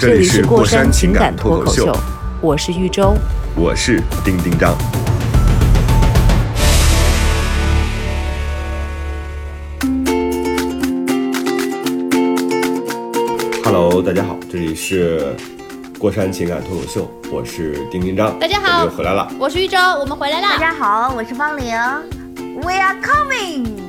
[0.00, 1.94] 这里是过山情感脱口秀，
[2.40, 3.14] 我是玉州。
[3.54, 4.74] 我是丁丁张。
[13.62, 15.36] Hello，大家好，这里是
[15.98, 18.38] 过山情感脱口秀，我是丁丁张。
[18.38, 19.30] 大家好我们又回来了。
[19.38, 20.58] 我是玉州，我们回来了大！
[20.58, 21.76] 家好，我是方玲
[22.62, 23.79] ，We are coming。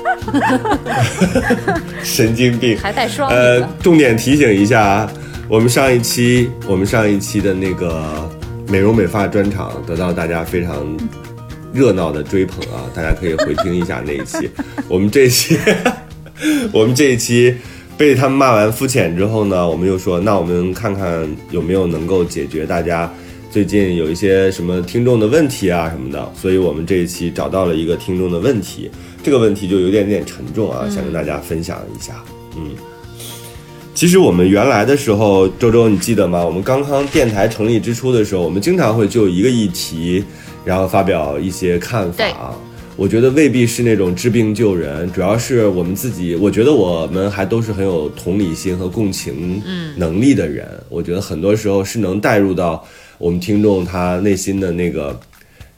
[2.02, 5.12] 神经病，还带双呃，重点提醒一下啊，
[5.48, 8.30] 我们上一期我们上一期的那个
[8.68, 10.96] 美容美发专场得到大家非常
[11.72, 14.48] 热闹的追捧啊，大家可以回听一下那一期。
[14.88, 15.58] 我们这一期，
[16.72, 17.54] 我们这一期
[17.96, 23.10] 被他们骂完肤浅之后呢，我们又说，那我们看看有没有能够解决大家。
[23.52, 28.88] 最近有一些什么听众的问题啊什么的，所以我们这一期找到了一个听众的问题，
[29.22, 32.22] 这个问题就有点点沉重啊，想跟大家分享一下。
[32.56, 32.70] 嗯，
[33.94, 36.44] 其实我们原来的时候，周周你记得吗？
[36.44, 40.24] 我们刚刚电台成立之初的时候，我们经常会就一个议题，
[40.64, 42.54] 然后发表一些看对法。
[42.96, 46.34] 我觉得未必是那种治病救人，主要是我们自己。
[46.36, 49.62] 我觉得我们还都是很有同理心和共情
[49.96, 50.68] 能力的人。
[50.90, 52.84] 我觉得很多时候是能带入到
[53.16, 55.18] 我们听众他内心的那个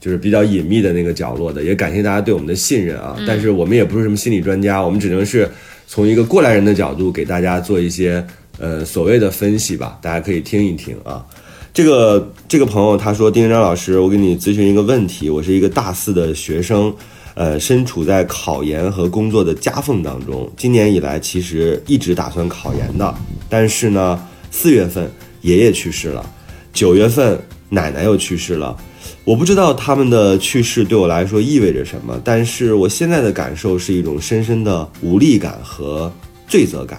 [0.02, 1.62] 就是比较隐秘的那个角落的。
[1.62, 3.16] 也感谢大家对我们的信任啊！
[3.24, 5.48] 但是我们也不是什么心理专家，我们只能是
[5.86, 8.26] 从一个过来人的角度给大家做一些
[8.58, 11.24] 呃所谓的分析吧，大家可以听一听啊。
[11.72, 16.94] 这个这个朋友他说：“丁章老师，我给你咨询一个问题，我是一个大四的学生，
[17.34, 20.50] 呃，身处在考研和工作的夹缝当中。
[20.56, 23.14] 今年以来，其实一直打算考研的，
[23.48, 25.10] 但是呢，四月份
[25.40, 26.28] 爷爷去世了，
[26.74, 27.40] 九月份
[27.70, 28.76] 奶奶又去世了。
[29.24, 36.12] 我不知道他们的去世对我来说意味着什么，但是我现在的感受是一种深深的无力感和
[36.48, 36.98] 罪责感。”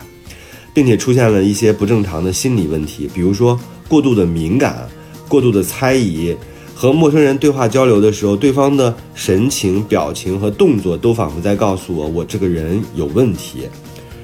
[0.75, 4.89] 并且出现了一些不正常的心理问题，比如说过度的敏感、
[5.27, 6.35] 过度的猜疑，
[6.73, 13.67] 和陌生人对话交流的时候，对方的神情、表情和动作都仿佛在告诉我，我这个人有问题，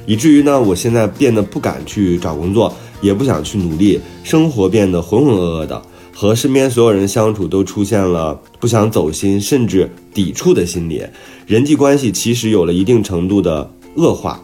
[0.07, 5.79] 以至于呢，我现在变得不敢去找工作，也不想去努力，生活变得浑浑噩噩的，
[6.19, 11.01] 和身边所有人相处都出现了不想走心，甚至抵触的心理，
[11.47, 14.37] 人际关系其实有了一定程度的恶化。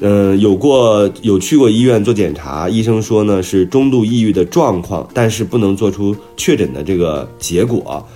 [0.00, 8.06] 嗯，有过有去过医院做检查，医生说呢是中度抑郁的状况，但是不能做出确诊的这个结果。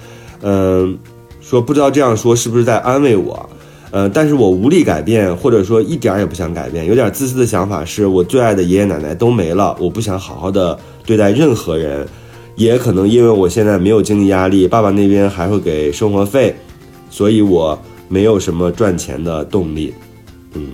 [0.42, 0.98] 嗯，
[1.40, 3.48] 说不知道这样说是不是在安慰我？
[3.92, 12.06] 呃，但是我无力改变，或者说一点儿也不想改变，有点自私的想法是我最爱的爷爷奶奶都没了，我不想好好的对待任何人，
[12.56, 16.54] 也可能因为我现在没有经济压力，爸爸那边还会给生活费，
[17.10, 17.78] 所以我
[18.08, 19.94] 没有什么赚钱的动力。
[20.54, 20.70] 嗯。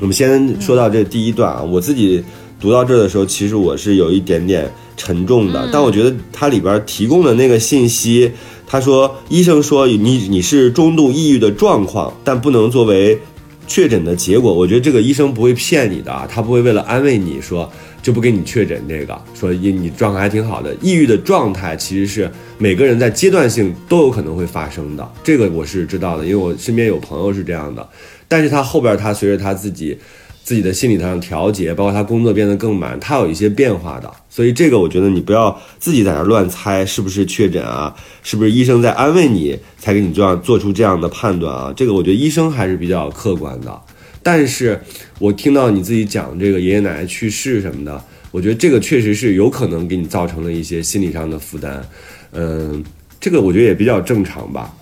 [0.00, 2.22] 我们先说到这第一段啊，我自己
[2.60, 8.30] 读到这儿的时候，其实我是有一点点沉重的，但我觉得它里边提供的那个信息，
[8.64, 13.18] 他说医生说你你是中度抑郁的状况，但不能作为
[13.66, 14.54] 确诊的结果。
[14.54, 17.68] 我觉得这个医生不会骗你的啊，他不会为了安慰你说
[18.02, 20.74] 就不给你确诊这个，说你你状态还挺好的。
[20.80, 27.86] 抑郁的状态其实是每个人在阶段性都有可能会发生的，这个我是知道的，因为我身边有朋友是这样的。
[28.26, 29.98] 但是他后边他随着他自己
[30.44, 34.10] 自己的心理上调节，包括他工作变得更满，他有一些变化的。
[34.30, 41.72] 所以这个我觉得你不要自己在那乱猜是不是确诊啊，是不是医生在安慰你才给你这样做出这样的判断啊？
[41.76, 43.80] 这个我觉得医生还是比较客观的。
[44.22, 44.78] 但是
[45.18, 51.82] 我听到你自己讲这个爷爷奶奶去世什么的，我觉得这个确实是有可能给你造成了一些心理上的负担。
[52.32, 52.84] 嗯，
[53.20, 54.74] 这个我觉得也比较正常吧。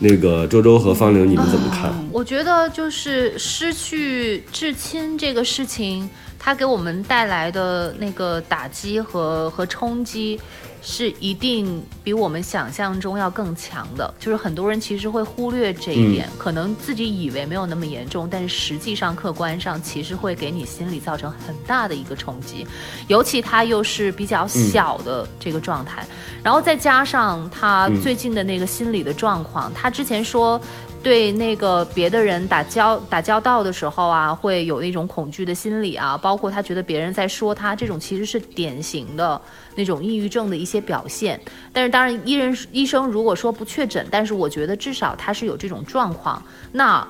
[0.00, 1.92] 那个周周和方玲，你们怎么看？
[2.12, 6.08] 我觉得就是失去至亲这个事情，
[6.38, 10.38] 它给我们带来的那个打击和和冲击，
[10.82, 14.12] 是一定比我们想象中要更强的。
[14.18, 22.66] 就是很多人其实会忽略这一点，可能自己以为没有那么严重，但是实际上客观上其实会给你心理造成很大的一个冲击。
[23.06, 26.06] 尤其他又是比较小的这个状态，
[26.42, 30.60] 然后再加上他最近的那个心理的状况，他之前说。
[31.08, 39.40] 对那个别的人打交打交道的时候啊，会有那种恐惧的心理啊，包括他觉得别人在说他，这种其实是典型的
[39.74, 41.40] 那种抑郁症的一些表现。
[41.72, 46.42] 但是当然，医人医生如果说不确诊，但是我觉得至少他是有这种状况。
[46.70, 47.08] 那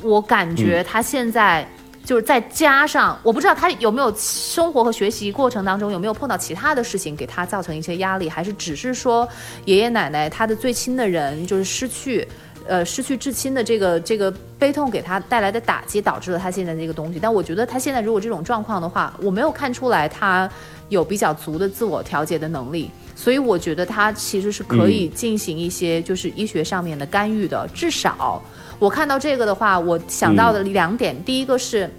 [0.00, 1.66] 我我感觉他现在。
[2.04, 9.26] 就是再加上，我不知道他有没有生活和学习过程当中有没有碰到其他的事情给他造成一些压力，还是只是说
[9.66, 12.26] 爷爷奶奶他的最亲的人就是失去，
[12.66, 17.18] 呃，失去至亲的这个这个悲痛给他带来的打击，导致了他现在这个东西。
[17.20, 20.50] 但我觉得他现在如果这种状况的话，我没有看出来他
[20.88, 28.42] 有比较足的自我调节的能力，所以我觉得他其实是可以进行一些就是医学上面的干预的，至少。
[28.78, 31.90] 我看到这个的话，我想到的两点，第一个是，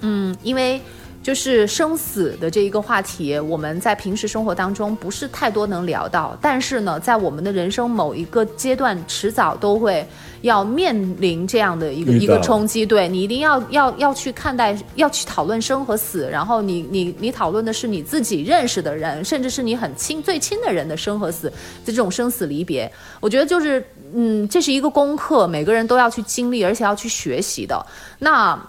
[0.00, 0.80] 嗯，因为。
[1.22, 10.04] 就是生死的这一个话题，我们在平时生活当中不是太多能聊到，但是呢，在我们的人生某一个阶段，迟早都会
[10.40, 12.84] 要面临这样的一个一个冲击。
[12.84, 21.52] 对你一定要要要去看待，要去讨论生和死，然后你你你讨论的是你自己认识的人，甚至是你很亲最亲的人的生和死，
[21.84, 22.90] 这种生死离别，
[23.20, 27.86] 我觉得就是嗯，这是一个功课，每个人都要去经历，而且要去学习的。
[28.18, 28.60] 那。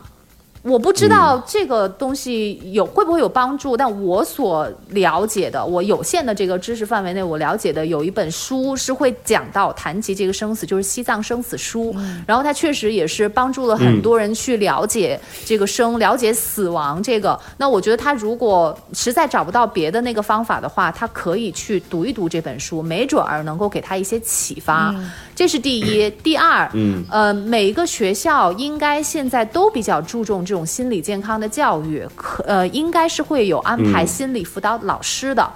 [0.64, 11.94] 我不知道这个东西有会不会有帮助，但我所了解的，我有限的这个知识范围内，我了解的有一本书是会讲到谈及这个生死，就是《西藏生死书》，
[12.26, 17.38] 然后它确实也是帮助了很多人去了解这个生，了解死亡这个。
[17.58, 24.96] 那我觉得他如果实在找不到别的那个方法的话，他可以去读一读这本书，没准儿能够给他一些启发。
[25.36, 35.50] 这是第一， 第二，嗯，呃，每一个学校应该现在都比较注重这种心理健康的教育，可呃，应该是会有安排心理辅导老师的。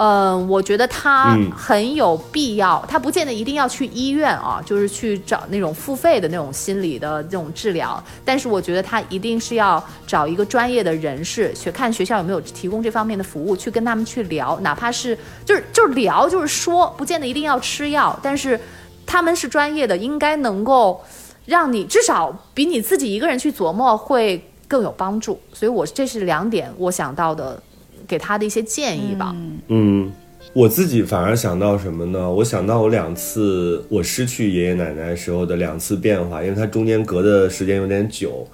[0.00, 8.00] 嗯，我觉得他很有必要，他不见得一定要去医院啊，就是去找那种付费的那种心理的这种治疗。
[8.24, 18.58] 但是我觉得他一定是要找一个专业的人士去看学校有没有提供这方面的服务，去跟他们去聊，哪怕是就是就是聊，就是说，不见得一定要吃药，但是。
[19.08, 21.00] 他们是专业的，应该能够
[21.46, 25.40] 让你至少比你自己一个人去琢磨会更有帮助。
[25.54, 27.60] 所以，我这是两点我想到的，
[28.06, 29.34] 给他的一些建议吧。
[29.68, 30.12] 嗯，
[30.52, 32.30] 我自己反而想到什么呢？
[32.30, 38.46] 我想到我两次我失去爷爷奶奶时候的两次变化，因为它中间隔的时间有点久。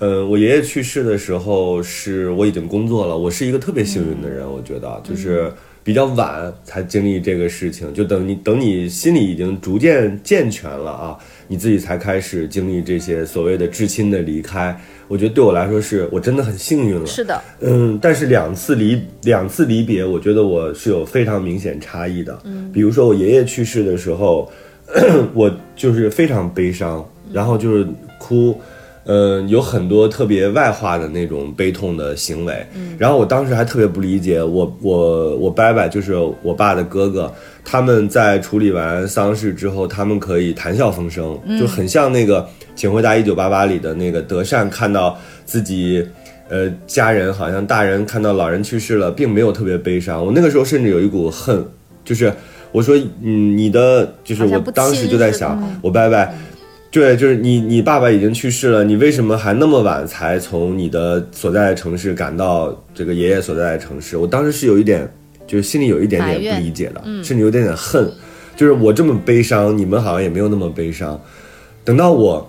[0.00, 5.52] 嗯，我爷爷去世的时候是我已经工作了，我是一个特别幸运的人，我觉得就是。
[5.84, 11.18] 比较晚才经历这个事情，就等你等你心里已经逐渐健全了啊，
[11.48, 14.78] 你自己才开始经历这些所谓的至亲的离开。
[15.08, 17.06] 我觉得对我来说是我真的很幸运了。
[17.06, 22.38] 是的，嗯，但是两次离两次离别，我觉得我是有非常明显差异的。
[22.44, 24.50] 嗯，比如说我爷爷去世的时候，
[25.34, 27.86] 我就是非常悲伤，然后就是
[28.18, 28.50] 哭。
[28.50, 28.71] 嗯，
[29.48, 32.64] 有很多特别外化的那种悲痛的行为，
[32.96, 37.32] 然后我当时还特别不理解，我我我伯伯就是我爸的哥哥，
[37.64, 42.42] 他们在处理完丧事之后，他们可以谈笑风生，就很像那个
[42.76, 46.06] 《请回答一九八八》里的那个德善，看到自己
[46.48, 50.24] 呃家人好像大人看到老人去世了，并没有特别悲伤。
[50.24, 51.66] 我那个时候甚至有一股恨，
[52.04, 52.32] 就是
[52.70, 56.28] 我说，嗯，你的就是我当时就在想，我伯伯。
[56.92, 64.18] 对，就是你，你爸爸已经去世了，你为什么还那么晚才从你的所在的城市赶到这个爷爷所在的城市？
[64.18, 65.10] 我当时是有一点，
[65.46, 68.12] 就是心里有一点点不理解的，甚至有点点恨，
[68.56, 71.18] 就是我这么悲伤，你们好像也没有那么悲伤。
[71.82, 72.46] 等到我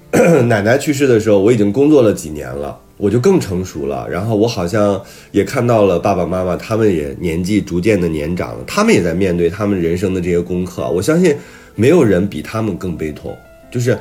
[0.44, 10.86] 奶奶去世的时候，我已经工作了几年了，我就更成熟了，然后我好像也看到了爸爸妈妈，他们也年纪逐渐的年长了，他们也在面对他们人生的这些功课。
[10.90, 11.34] 我相信
[11.74, 13.34] 没有人比他们更悲痛。
[13.76, 13.98] 就是，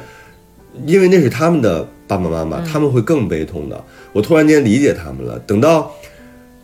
[0.86, 3.84] 因为那是他们的爸爸妈妈，他们会更悲痛的。
[4.14, 5.38] 我突然间理解他们了。
[5.40, 5.92] 等到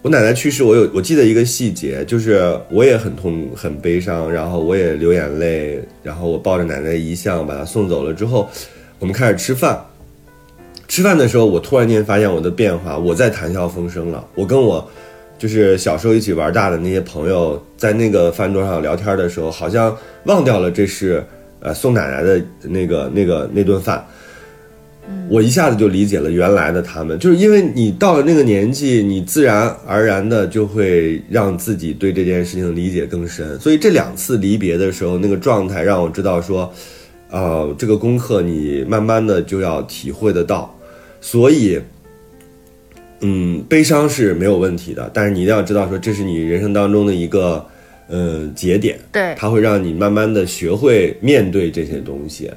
[0.01, 8.49] 我奶奶去世，我有我记得一个细节，就是我也很痛很悲伤，然后我也流眼泪，然后我抱着奶奶遗像把她送走了之后，
[8.97, 9.77] 我们开始吃饭。
[10.87, 14.25] 吃饭的时候，我突然间发现我的变化，我在谈笑风生了。
[14.35, 14.89] 我跟我
[15.37, 21.21] 就是小时候一起玩大的那些朋友，在那个饭桌上聊天的时候，好像忘掉了这是。
[21.63, 24.03] 呃，送奶奶的那个、那个、那顿饭，
[25.29, 33.59] 我一下子就理解了原来的他们，就是因为你到了那个年纪，你自然而然的就会让自己对这件事情理解更深。
[33.59, 36.73] 所以这两次离别的时候，那个状态让我知道说，
[37.29, 40.75] 呃，这个功课你慢慢的就要体会得到。
[41.21, 41.79] 所以，
[43.19, 47.63] 嗯，悲伤是没有问题的，但是你一定要知道说，这是你人生当中的一个。
[48.11, 52.51] 嗯，节点，对，它会让你慢慢的学会面对这些东西。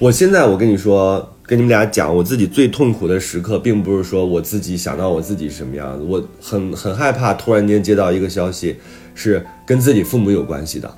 [0.00, 8.74] 我现在我跟你说，跟你们俩讲，我自己最痛苦的时刻，并不是说我自己想到我自己什么样子，我很很害怕突然间接到一个消息，
[9.14, 10.92] 是跟自己父母有关系的。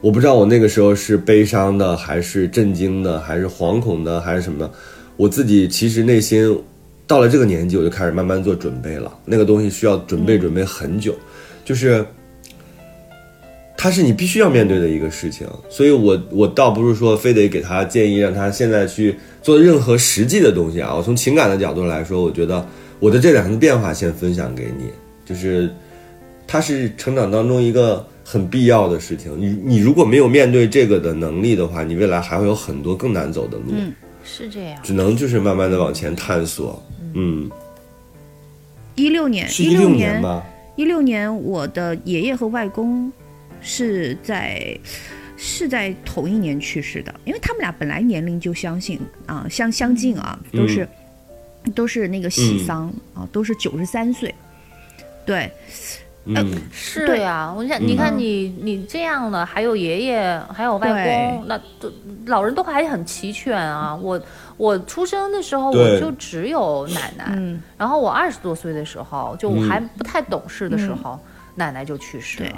[0.00, 4.70] 我不知道我那个时候是悲伤的，还是震惊的，还是惶恐的，还是什么的。
[5.18, 6.58] 我自己其实内心
[7.06, 9.12] 到了这个年纪，我就开始慢慢做准备了。
[9.26, 11.14] 那个东西需要准备准备很久，
[11.62, 12.02] 就是
[13.82, 15.46] 它是你必须要面对的一个事情。
[15.70, 20.94] 所以我我倒不是说非得给他建议，让他现在去做任何实际的东西啊。
[20.94, 22.66] 我从情感的角度来说，我觉得
[22.98, 24.90] 我的这两个变化先分享给你，
[25.24, 25.70] 就是
[26.46, 28.06] 它是成长当中一个。
[28.22, 33.72] 很必要的事情，你你如果没有面对这个的能力的话，你未来还会有很多更难走的路。
[33.72, 34.78] 嗯，是这样。
[34.84, 36.80] 只能就是慢慢的往前探索。
[37.14, 37.50] 嗯。
[38.94, 40.46] 一六年，是一六年吧？
[40.76, 43.10] 一六年，我的爷爷和外公
[43.60, 44.78] 是在
[45.36, 50.88] 是在同一年去世的，因为他们俩本来年龄就相信啊相相近啊，都是
[51.74, 54.34] 都是那个喜丧啊，都是九十三岁。
[55.24, 55.50] 对。
[56.26, 61.90] 嗯，是呀，我想你看你你这样的，还有爷爷，还有外公，那都
[62.26, 63.96] 老人都还很齐全啊。
[63.96, 64.20] 我
[64.58, 71.18] 我出生的时候我就只有奶奶，然后我二十多岁的时候就我还不太懂事的时候，
[71.54, 72.50] 奶奶就去世了。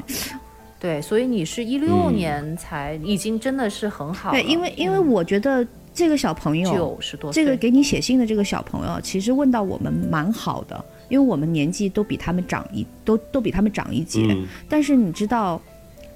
[0.83, 4.33] 对，所以你是一六年才已经真的是很好。
[4.33, 10.85] 对，因为因为我觉得这个小朋友九十多岁，这个给你写信的这个小朋友，其实问到我们蛮好的。
[11.09, 14.37] 因为我们年纪都比他们长一都都比他们长一截，
[14.67, 15.61] 但是你知道，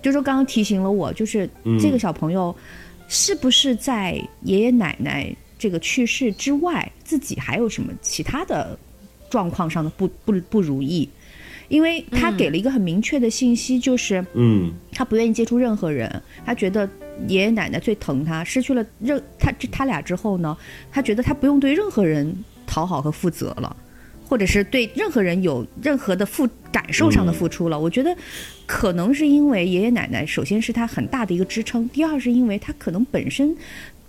[0.00, 2.54] 就说刚刚提醒了我，就是这个小朋友
[3.06, 8.76] 是不是在爷爷奶奶这个去世之外，自己还有什么其他的
[9.28, 11.06] 状况上的不不不如意？
[11.68, 16.88] 因为他给了一个很明确的信息，就是嗯，他不愿意接触任何人，他觉得
[17.28, 20.56] 爷爷奶奶最疼他，失去了任他这他俩之后呢，
[20.90, 23.76] 他觉得他不用对任何人讨好和负责了。
[24.28, 28.12] 或者是对任何人有任何的付感受上的付出了，我觉得
[28.66, 33.56] 可能是因为爷爷奶奶首先是他很大的一个支撑，第二是因为他可能本身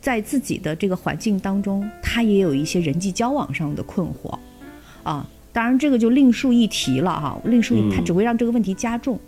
[0.02, 4.36] 在自己的这个环境当中，他也有一些人际交往上的困惑，
[5.04, 9.20] 啊，当然这个就另述一提了哈，另述他只会让这个问题加重，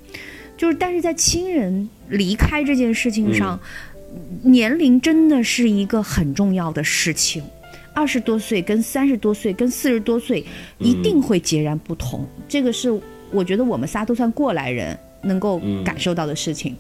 [0.56, 3.60] 就是但是在亲人离开这件事情上，
[4.44, 7.42] 年龄真的是一个很重要的事情。
[7.96, 10.46] 二十多岁跟三十多岁跟四十多岁
[10.78, 12.92] 一定会截然不同，这个是
[13.32, 16.76] 我觉得我们仨都算过来人能够感受到的事情。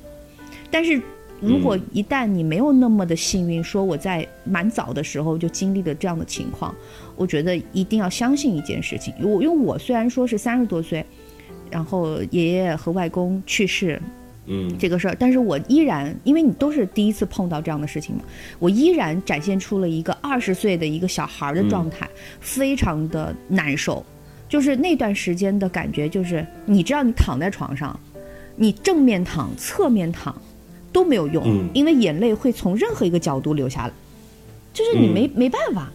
[0.69, 1.01] 但是
[1.41, 6.75] 如果一旦你没有那么的幸运，说我在蛮早的时候就经历了这样的情况，
[7.19, 9.13] 我觉得一定要相信一件事情。
[9.19, 11.05] 我因为我虽然说是三十多岁，
[11.69, 14.01] 然后爷爷和外公去世。
[14.51, 18.23] 嗯，这个事儿，但是我依然，因为你都是第一次碰到这样的事情嘛，
[18.57, 22.09] 我依然展现出了一个二十岁的一个小孩的状态，
[22.39, 24.03] 非常的难受。
[24.47, 27.99] 就是那段时间的感觉，就是你知道，你躺在床上，
[28.55, 30.35] 你正面躺、侧面躺
[30.91, 33.93] 都没有用，因为眼泪会从任何一个角度流下来，
[34.73, 35.91] 就是你没没办法，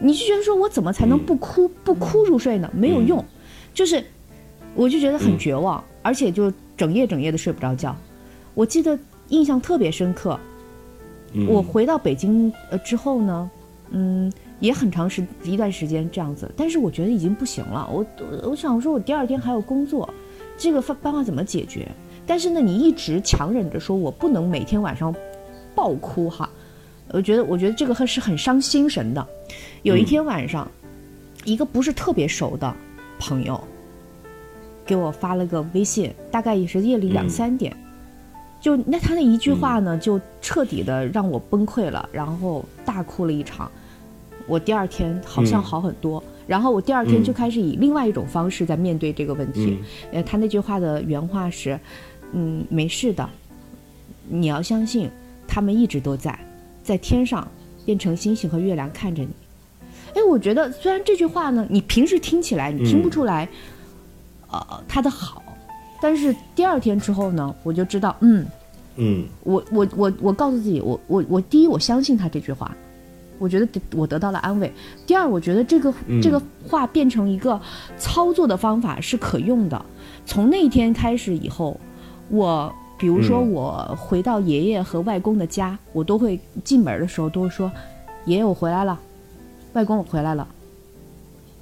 [0.00, 2.70] 你就觉得说我怎么才能不哭不哭入睡呢？
[2.74, 3.24] 没有用，
[3.72, 4.04] 就是
[4.74, 6.52] 我就觉得很绝望，而且就。
[6.76, 7.94] 整夜整夜的睡不着觉，
[8.52, 8.98] 我记得
[9.28, 10.36] 印象特别深刻。
[11.46, 13.50] 我回到北京呃之后呢，
[13.90, 17.88] 嗯，也很长时一段时间这样子，但是我觉得已经不行了。
[17.92, 18.04] 我
[18.42, 20.12] 我想说，我第二天还有工作，
[20.58, 21.88] 这个办办法怎么解决？
[22.26, 25.14] 但是呢，你一直强忍着说我不能每天晚上
[25.76, 26.50] 爆哭哈。
[27.10, 29.24] 我觉得我觉得这个是很伤心神的。
[29.84, 30.66] 有一天晚上，
[31.44, 32.74] 一个不是特别熟的
[33.18, 33.62] 朋友。
[34.86, 37.76] 给我发了个微信，大概也是夜里两三点，
[38.62, 43.70] 就那他那一句话呢，就彻底的让我崩溃了，然后大哭了一场。
[44.46, 49.78] 我第二天好像好很多，然后我第二天就开始以另外一种方式在面对这个问题。
[50.12, 51.78] 呃，他那句话的原话是
[52.32, 53.28] ：“嗯，没事的，
[54.30, 55.10] 你要相信，
[55.46, 56.38] 他们一直都在，
[56.82, 57.46] 在天上
[57.84, 59.28] 变成星星和月亮看着你。”
[60.14, 63.48] 哎，我觉得虽然这句话呢，你平时听起来你听不出来。
[64.50, 65.42] 呃，他的好，
[66.00, 68.46] 但是第二天之后呢，我就知道，嗯，
[68.94, 72.70] 嗯，我我我我告诉自己，我我我第一，我相信他这句话，
[73.40, 73.66] 我觉得
[73.96, 74.72] 我得到了安慰。
[75.08, 75.92] 第二，我觉得这个
[76.22, 77.60] 这个话变成一个
[77.98, 79.84] 操作的方法是可用的。
[80.24, 81.76] 从那一天开始以后，
[82.28, 87.68] 我比如说我回到爷爷和外公的家，我都会进门的时候都会说，
[88.26, 88.96] 爷爷我回来了，
[89.74, 90.48] 外公我回来了。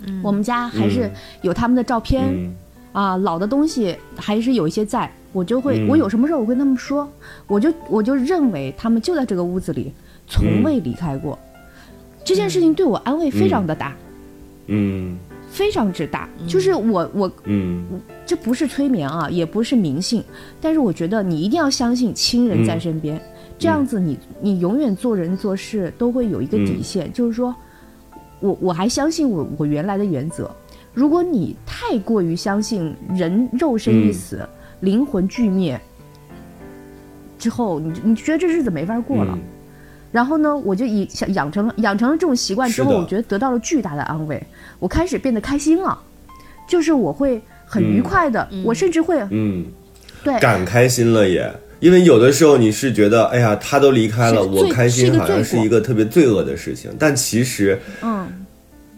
[0.06, 1.10] 嗯，我们家还是
[1.42, 2.50] 有他们的照片。
[2.92, 7.10] 啊，老的东西还是有一些在，我就会，我有什么事儿我跟他们说，
[7.46, 9.90] 我就我就认为他们就在这个屋子里，
[10.28, 11.38] 从未离开过。
[12.22, 13.96] 这件事情对我安慰非常的大，
[14.66, 15.16] 嗯。
[15.48, 16.28] 非常之大。
[16.46, 17.82] 就是我我嗯。
[18.26, 20.22] 这不是催眠啊，也不是迷信，
[20.60, 23.18] 但是我觉得你一定要相信亲人在身边，
[23.58, 27.54] 这样子你你永远做人做事都会有一个底线，就是说，
[28.42, 30.50] 我我还相信我我原来的原则。
[30.92, 34.46] 如果你太过于相信人肉身一死，
[34.80, 35.80] 灵魂俱灭
[37.38, 39.32] 之后，你你觉得这日子没法过了。
[39.34, 39.40] 嗯。
[40.10, 44.42] 然后呢，我就以想养成了养成了这种习惯之后，我觉得得到了巨大的安慰，
[44.78, 45.98] 我开始变得开心了，
[46.68, 49.64] 就是我会很愉快的，我甚至会嗯，
[50.22, 50.38] 对。
[50.38, 51.50] 敢开心了也。
[51.82, 58.28] 因为有的时候你是觉得，哎呀，他都离开了，我开心好像是一个特别罪恶的事情，但其实嗯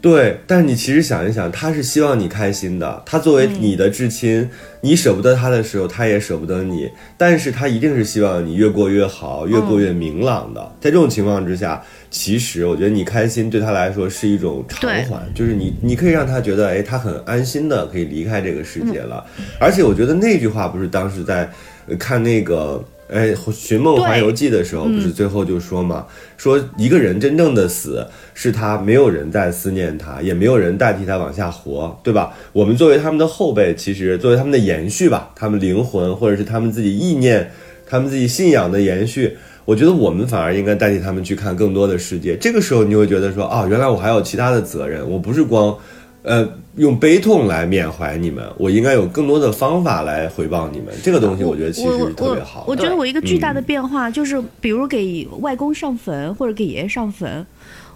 [0.03, 3.03] 对，但是你其实想一想，他是希望你开心的。
[3.07, 4.47] 他作为你的至亲，
[4.83, 6.91] 你舍不得他的时候，他也舍不得你。
[7.17, 10.61] 但是他一定是希望你越过越好，越过越明朗的。
[10.79, 19.25] 在这种情况之下，其实我觉得你开心对他来说是一种偿还，就是你你可以让他觉得，哎，他很安心的可以离开这个世界了。
[19.59, 21.51] 而且我觉得那句话不是当时在呃
[21.99, 22.83] 看那个。
[23.07, 26.07] 哎，《寻梦环游记》的时候，不是最后就说嘛，
[26.39, 32.33] 说一个人真正的死是他没有人在思念他，也没有人代替他往下活，对吧？
[32.55, 37.51] 我们作为他们的后辈，其实作为他们的延续吧，他们灵魂或者是他们自己意念、
[37.87, 39.37] 他们自己信仰的延续，
[39.67, 42.35] 我觉得我们反而应该代替他们去看更多的世界。
[42.39, 45.77] 这个时候，你会觉得说，啊，原来我还有其他的责任，我不是光。
[46.23, 50.93] 呃，用悲痛来缅怀你们，我应该有更多的方法来回报你们。
[51.03, 52.67] 这个东西，我觉得其实特别好的。
[52.67, 57.47] 我我觉得我一个巨大嗯的变化、就是，比如给外公上坟或者给爷爷上坟，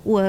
[0.05, 0.23] 我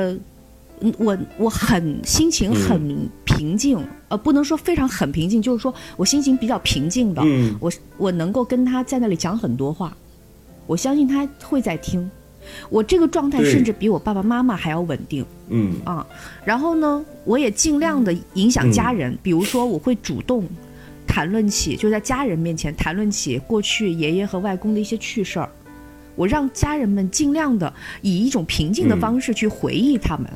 [0.82, 3.77] 嗯我我很心情很平静，
[4.08, 9.96] 呃，不能说非常很平静，就是说我心情比较平静的，嗯我我能够跟他在那里讲很多话，
[10.65, 12.10] 我相信他会在听。
[12.70, 15.25] 我这个状态甚至比我爸爸妈妈还要稳定。
[15.50, 15.75] 嗯。
[15.84, 16.06] 啊，
[16.44, 20.48] 然后呢，我也尽量的影响家人，比如说我会主动
[21.08, 25.50] 谈论起，就在家人面前谈论起过去爷爷和外公的一些趣事儿，
[26.16, 29.00] 我让家人们尽量的以一种平静的嗯。
[29.00, 30.29] 方式去回忆他们，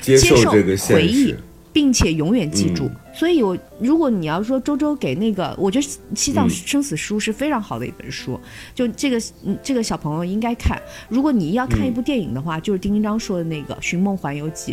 [0.00, 1.38] 接受接受这个现回忆实。
[1.78, 2.86] 并且永远记住。
[2.86, 2.96] 嗯。
[3.14, 6.50] 所以我，如果你要说周周给那个，我觉得《西藏嗯。
[6.50, 8.40] 生死书》是非常好的一本书，
[8.74, 10.76] 就这个嗯这个小朋友应该看。
[11.08, 14.72] 如果你要看一部电影的话，就是丁丁章说的那个《寻梦环游记》，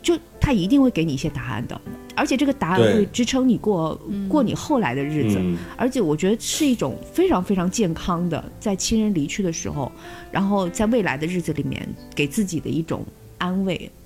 [0.00, 1.80] 就他一定会给你一些答案的，
[2.14, 5.38] 而且这个答案会支撑你过过你后来的日子。
[5.40, 5.56] 嗯。
[5.76, 9.90] 而且我觉得是一种非常非常健康的，在亲人离去的时候，
[10.30, 13.04] 然后在未来的日子里面给自己的一种
[13.38, 13.97] 安慰，呃，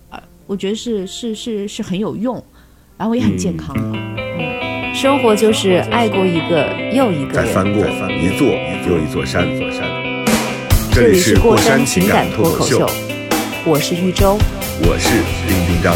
[0.46, 2.42] 我觉得是是是是很有用，
[2.98, 4.92] 然后也很健康嗯。
[4.92, 7.32] 生活就是爱过一个又一个。
[7.32, 8.48] 再翻过一座
[8.88, 9.46] 又一座山。
[10.90, 12.86] 这这里里是过山山情感脱口秀，，
[13.64, 14.36] 我是玉州。
[14.82, 15.94] 我是丁丁张。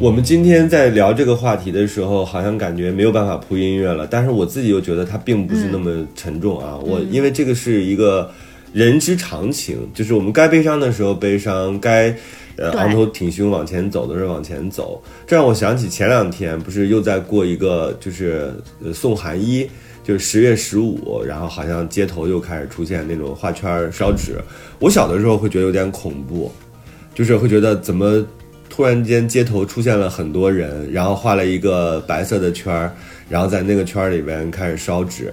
[0.00, 6.76] 我们今天在聊这个话题的时候，好像感觉没有办法铺音乐了，但是我自己又觉得它并不是那么沉重啊。
[6.78, 8.28] 我因为这个是一个
[8.72, 12.14] 人之常情，就是我们该悲伤的时候悲伤，该
[12.56, 15.02] 呃昂头挺胸往前走的时候往前走。
[15.26, 18.52] 这让我想起前两天不是又在过一个就是
[18.84, 19.68] 呃送寒衣。
[20.04, 24.36] 就是十月十五，然后好像街头又开始出现那种画圈儿烧纸。
[24.80, 26.50] 我小的时候会觉得有点恐怖，
[27.14, 28.20] 就是会觉得怎么
[28.68, 32.92] 突然间街头出现了很多人，然后画了一个白色的圈儿，
[33.28, 35.32] 然后在那个圈儿里边开始烧纸。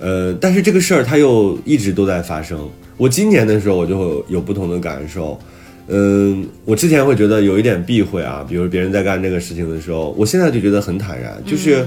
[0.00, 2.58] 呃，但是这个事儿它又一直都在发生。
[2.96, 5.38] 我今年的时候我就会有有不同的感受。
[5.92, 11.86] 嗯，我之前会觉得有一点避讳啊，比如别人在干这个事情的时候，我现在就觉得很坦然，就是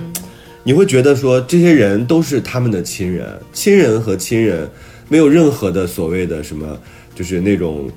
[0.64, 4.70] 你会觉得说这些人都是他们的亲人，亲人和亲人
[5.08, 6.78] 没有任何的所谓的什么，
[7.16, 7.90] 就是那种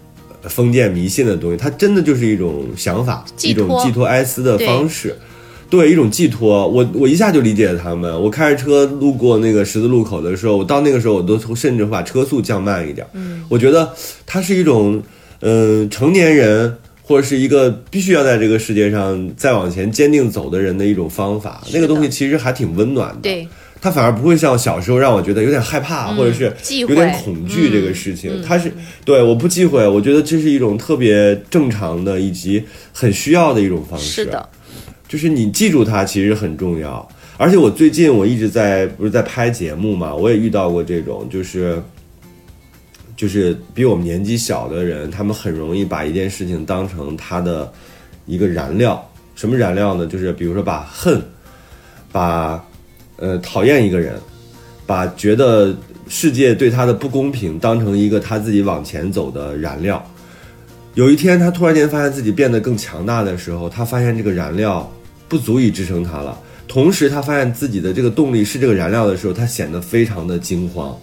[0.43, 5.15] 呃封建迷信的东西，它真的就是一种想法，一种寄托哀思的方式。
[5.69, 8.11] 对一种寄托，我我一下就理解了他们。
[8.23, 13.07] 我开着车路过那个十字路口的时候，我到那个时候我都甚至会把车速降慢一点。
[13.13, 13.93] 嗯，我觉得
[14.25, 15.03] 它是一种，
[15.41, 21.63] 嗯、成年人或者是一个必须要在这个世界上再往前坚定走的人的一种方法。
[21.73, 23.19] 那个东西其实还挺温暖的。
[23.23, 23.47] 对，
[23.81, 28.43] 它反而不会像小时候让我觉得有点害怕，或者是有点恐惧这个事情。
[28.43, 28.73] 它是
[29.05, 34.25] 对我不忌讳，我觉得这是一种特别正常的以及很需要的一种方式。
[34.25, 34.49] 是的，
[35.09, 37.07] 就是你记住它其实很重要。
[37.39, 41.83] 而且我最近我一直在不是在拍节目嘛，我也遇到过这种，就是
[43.15, 47.71] 就是比我们年纪小的人，他们很容易把一件事情当成他的
[48.25, 49.07] 一个燃料。
[49.35, 50.07] 什么燃料呢？
[50.07, 51.21] 就是比如说把恨，
[52.11, 52.65] 把
[53.17, 54.19] 呃讨厌一个人，
[54.87, 55.77] 把觉得
[56.09, 60.03] 世界对他的不公平当成一个他自己往前走的燃料。
[60.95, 64.91] 有一天，他突然间发现自己变得更强大的时候，他发现这个燃料
[65.29, 66.39] 不足以支撑他了。
[66.69, 70.97] 同时，他发现自己的这个动力是这个燃料的时候，他显得非常的惊慌，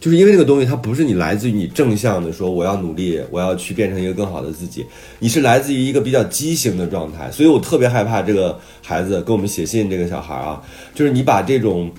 [0.00, 4.86] 就是因为这个东西它不是你来自于你正向的说我要努力，我要去变成一个更好的自己，
[5.18, 7.30] 你是来自于一个比较畸形的状态。
[7.30, 10.62] 所以我特别害怕这个孩子给我们写信，这个小孩啊，
[10.94, 11.90] 就是你把这种。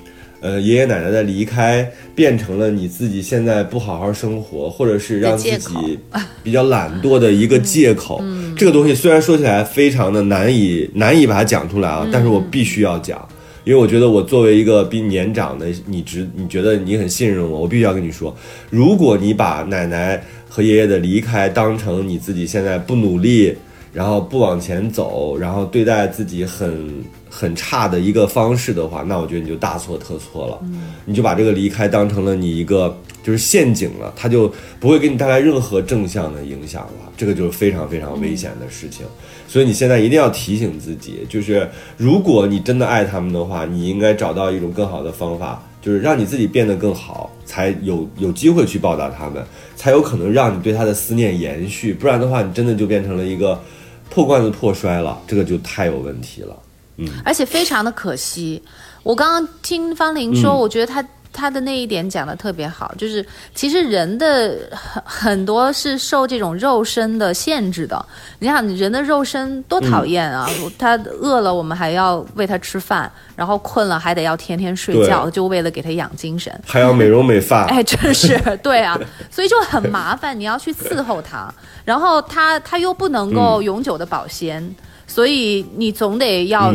[0.42, 6.00] 呃，爷爷奶奶的离开变成了你自己现在不好好生活，或者是让自己
[6.42, 8.24] 比较懒惰的一个借口。
[8.60, 13.26] 这个东西虽然说起来非常的难以难以把它讲出来啊，但是我必须要讲，
[13.64, 18.36] 因为我觉得我作为一个比你年长的，你值你觉得你很信任我，我必须要跟你说，
[18.70, 23.56] 如果你把奶奶和爷爷的离开当成你自己现在不努力，
[23.92, 27.04] 然后不往前走，然后对待自己很。
[27.32, 30.58] 很差的一个方式的话，那我觉得你就大错特错了。
[30.64, 37.14] 嗯，你就把这个离开当成了你一个就是陷阱了，它就不会给你带来任何正向的影响了。
[37.16, 39.06] 这个就是非常非常危险的事情。
[39.48, 51.94] 所以你现在一定要提醒自己，就是如果你真的爱他们的话，你应该找到一种更好的方法，就是让你自己变得更好，才有有机会去报答他们，才有可能让你对他的思念延续。
[51.94, 53.62] 不然的话，你真的就变成了一个
[54.10, 56.56] 破罐子破摔了，这个就太有问题了。
[56.98, 57.08] 嗯。
[57.24, 58.62] 而且非常的可惜，
[59.04, 68.04] 我刚刚听方玲说，我觉得他他的那一点讲的特别好，就是其实人的很很多是受这种肉身的限制的。
[68.40, 70.50] 你想，人的肉身多讨厌啊！
[70.78, 77.66] 他饿了，我们还要喂他吃饭，然后困了还得要天天睡觉，就为了给他养精神，还要美容美发。
[77.66, 81.54] 哎，真是对啊，所以就很麻烦，你要去伺候他，
[81.86, 84.76] 然后他他又不能够永久的保鲜。
[85.10, 86.72] 所以你总得要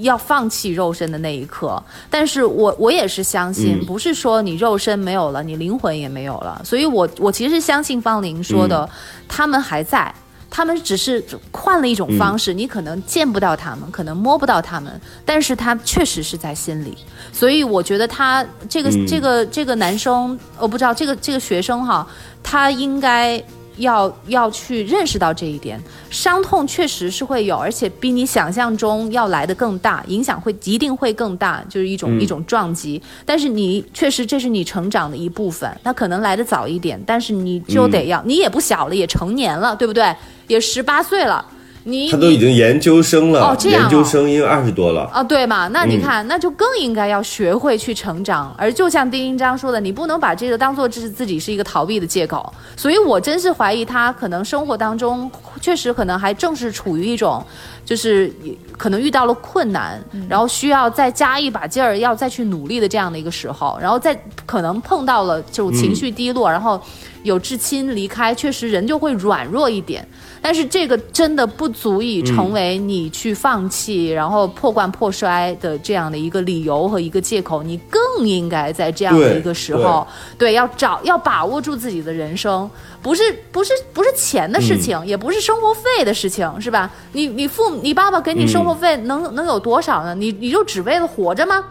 [0.00, 6.62] 要放弃肉身的那一刻，但是我我也是相信，不是说你肉身没有了，你灵魂也没有了。
[6.64, 8.88] 所以我我其实相信方玲说的，
[9.28, 10.12] 他们还在，
[10.50, 16.96] 他们只是换了一种方式，你可能见不到他们，可能摸不到他们，但是他确实是在心里。
[17.32, 22.06] 所以我觉得他这个这个这个男生，我不知道这个这个学生哈，
[22.42, 23.44] 他应该。
[23.76, 33.00] 要要去认识到这一点，伤痛确实是会有，而且比你想象中要来的更大，影响会一定会更大，就是一种一种撞击。
[33.24, 40.14] 但是你确实这是你成长的一部分，它可能来的早一点，但是你就得要，你也不小了，也成年了，对不对？
[40.46, 41.44] 也十八岁了。
[41.84, 45.68] 你他都已经研究生了，哦，这样，研究生因为二十多了啊，对嘛？
[45.68, 48.54] 那你看，那就更应该要学会去成长。
[48.58, 52.52] 而就像丁一章说的，你不能把这个当做这是自己是一个逃避的借口。
[52.76, 57.44] 所以我真是怀疑他可能生活当中确实可能还正是处于一种，
[57.84, 58.32] 就是
[58.78, 66.80] 可能遇到了困难，然后需要再加一把劲儿，要再去努力的这样的一个时候，然后再可能碰到了这种情绪低落，然后
[67.24, 70.06] 有至亲离开，确实人就会软弱一点。
[70.40, 77.62] 但是这个真的不足以成为你去放弃，然后破罐破摔的这样的一个理由和一个借口。
[77.62, 80.06] 你更应该在这样的一个时候，
[80.36, 86.90] 对，要找要把握住自己的人生，不是不是不是钱的事情，也不是生活费的事情，是吧？
[87.12, 90.14] 你你父你爸爸给你生活费能能有多少呢？
[90.14, 91.64] 你你就只为了活着吗？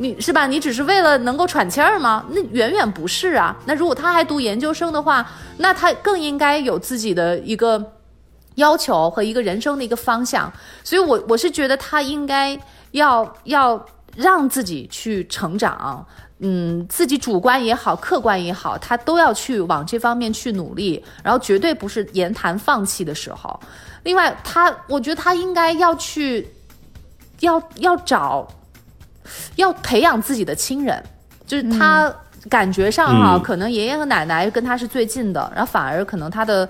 [0.00, 0.46] 你是吧？
[0.46, 2.24] 你只是为了能够喘气儿吗？
[2.30, 3.56] 那远远不是啊。
[3.66, 5.24] 那如果他还读研究生的话，
[5.58, 7.92] 那他更应该有自己的一个。
[8.56, 10.52] 要求和一个人生的一个方向，
[10.84, 12.58] 所以，我我是觉得他应该
[12.90, 13.82] 要要
[14.16, 16.04] 让自己去成长，
[16.40, 23.58] 嗯，自己主观也好，客观也好，他都要去往这方面去努力，然后绝对不是言谈放弃的时候。
[24.02, 26.46] 另外，他我觉得他应该要去，
[27.38, 28.46] 要要找，
[29.56, 31.02] 要培养自己的亲人，
[31.46, 32.12] 就是他
[32.48, 36.68] 感觉上哈，可能爷爷和奶奶跟他是最近的，然后反而可能他的。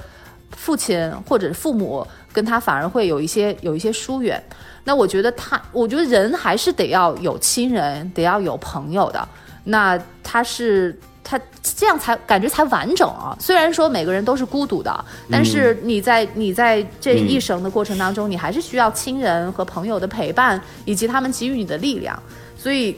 [0.57, 4.43] 父亲或者父母跟他反而会有一些有一些疏远，
[4.83, 9.29] 那我觉得他，我觉得人还是得要有亲人，得要有朋友的。
[9.63, 10.99] 那他是
[11.31, 13.37] 他这样才感觉才完整啊。
[13.39, 22.21] 虽然说每个人都是孤独的，但是你在你在这一生的过程当中，你还是需要亲人和朋友的陪伴，以及他们给予你的力量。
[22.57, 22.97] 所以，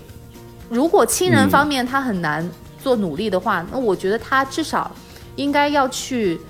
[0.70, 2.48] 如果亲人方面他很难
[2.82, 4.90] 做努力的话，那我觉得他至少
[5.36, 6.40] 应该要去。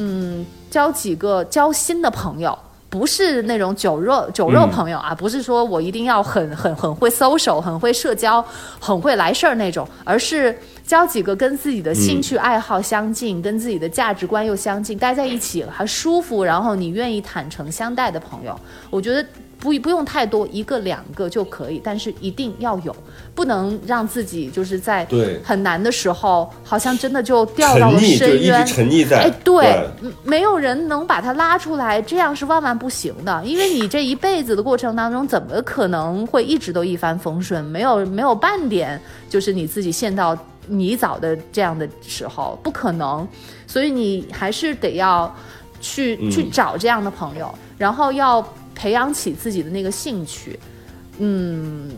[0.00, 2.56] 嗯，交几个交心的朋友，
[2.88, 8.44] 不是那种酒肉酒肉朋友啊，不是说我一定要很很很会 social，很会社交，
[8.78, 10.56] 很会来事儿那种，而是
[10.88, 18.58] 交几个跟自己的兴趣爱好相近，跟自己的价值观又相近，待在一起还舒服，然后你愿意坦诚相待的朋友。
[18.88, 19.22] 我觉得
[19.58, 22.94] 不不用太多，一个两个就可以，但是一定要有，
[23.34, 25.06] 不能让自己就是在
[25.44, 28.66] 很难的时候，好像真的就掉到沉了深渊。
[28.66, 33.44] 沉溺在哎，对，嗯没有人能把他拉出来，这样是万万不行的。
[33.44, 37.64] 因为你这一辈子的过程当中，怎么可能会一直都一帆风顺？
[37.64, 43.26] 没有没有半点就是你自己陷到泥沼的这样的时候，不可能。
[43.66, 45.34] 所以你还是得要
[45.80, 48.40] 去、去找这样的朋友，然后要
[48.78, 50.58] 培养起自己的那个兴趣。
[51.18, 51.90] 嗯，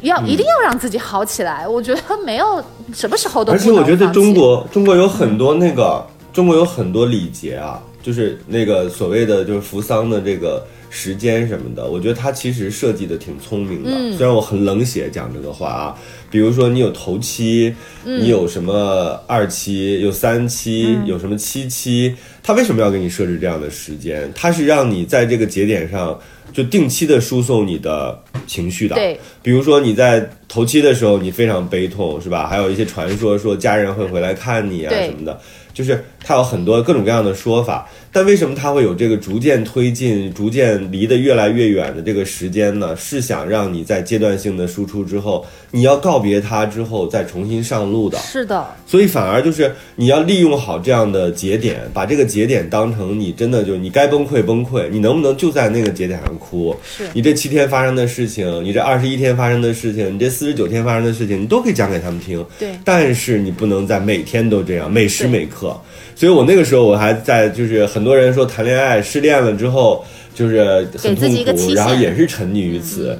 [0.00, 1.68] 要一定要让自己好起来。
[1.68, 10.66] 我觉得没有什么时候都不而且我觉得中国中国有很多那个中国有很多礼节啊，就是那个所谓的就是扶桑的这个
[10.98, 13.90] 时间什么的，我觉得它其实设计的挺聪明的。
[13.92, 15.94] 嗯虽然我很冷血讲这个话啊，
[16.30, 17.74] 比如说你有头七，
[18.06, 24.32] 嗯你有什么二期，有三期，有什么七期，它为什么要给你设置这样的时间？
[24.34, 26.18] 它是让你在这个节点上
[26.50, 28.94] 就定期的输送你的情绪的。
[28.94, 32.46] 对，比如说你在头七的时候，你非常悲痛，是吧？
[32.46, 35.38] 还有一些传说说家人会回来看你啊什么的，
[35.74, 37.88] 就是他有很多各种各样的说法。
[38.12, 42.96] 但为什么他会有这个逐渐推进、逐渐离得越来越远的这个时间呢？
[42.96, 48.16] 是想让你在阶段性的输出之后，你要告别他之后再重新上路的。
[48.16, 56.74] 是的，所以反而就是你要利用好这样的节点，把这个节点当成你真的就你该崩溃崩溃，你能不能就在那个节点上哭？
[56.82, 62.44] 是你这七天发生的事情，你这二十一天发生的事情，你这四十九天发生的事情，你都可以讲给他们听。
[62.58, 65.78] 对但是你不能在每天都这样，每时每刻。
[66.14, 70.04] 所以我那个时候我还在，就是很多人说谈恋爱失恋了之后
[70.34, 73.18] 就是很痛苦，然后也是沉溺于此。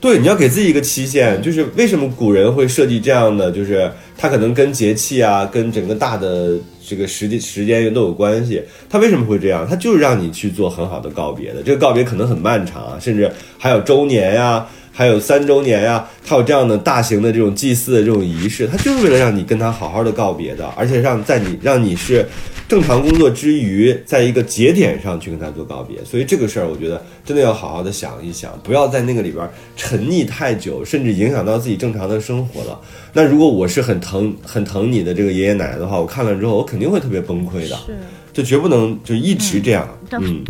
[0.00, 8.60] 对，你要给自己一个期限，就是为什么古人会设计这样的，就是它可能跟节气啊，跟整个大的这个时间时间都有关系。
[8.90, 9.64] 它为什么会这样？
[9.68, 11.62] 它就是让你去做很好的告别的。
[11.62, 22.28] 这个告别可能很漫长啊，甚至还有周年呀、还有三周年呀、它有这样的大型的这种祭祀的这种仪式，他就是为了让你跟他好好的告别的，而且让在你让你是
[22.68, 26.04] 正常工作之余，在一个节点上去跟他做告别。
[26.04, 32.78] 所以这个事儿，我觉得真的要好好的想一想，不要在那个里边沉溺太久，甚至影响到自己正常的生活了。
[33.14, 37.96] 那如果我是很疼 很疼你的这个爷爷奶奶的话，我看了之后，我肯定会特别崩溃的，是。
[38.32, 39.86] 就绝不能就一直这样。
[40.10, 40.42] 嗯嗯，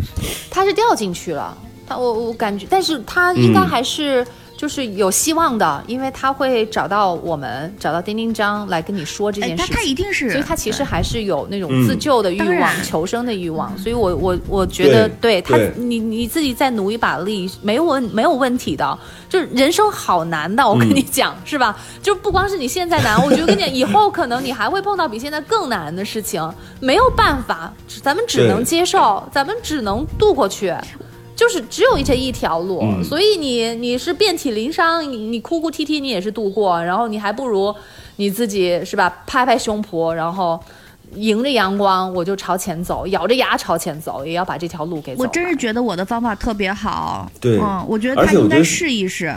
[0.49, 9.75] 他是掉进去了，他我我感觉，但是他应该嗯还是就是有希望的，因为他会找到我们，找到丁丁张来跟你说这件事情。
[9.75, 18.97] 他一定是，所以他其实还是有那种嗯自救的欲望、求生的欲望，所以我我我觉得对他对，你你自己再努一把力，没有问没有问题的。
[19.27, 21.75] 就是人生好难的，我跟你讲、是吧？
[22.03, 26.47] 就不光是你现在难，我觉得跟你讲， 以后可能你还会碰到比现在更难的事情，
[26.79, 30.71] 没有办法，咱们只能接受，咱们只能度过去。
[31.35, 37.73] 就是只有这一条路，嗯所以你你是遍体鳞伤，你你哭哭啼啼你也是度过，然后你还不如
[38.17, 40.59] 你自己是吧，拍拍胸脯，然后
[41.15, 45.23] 迎着阳光我就朝前走，咬着牙朝前走，也要把这条路给走。
[45.23, 47.31] 我真是觉得我的方法特别好。
[47.41, 49.33] 对嗯，我觉得他应该试一试。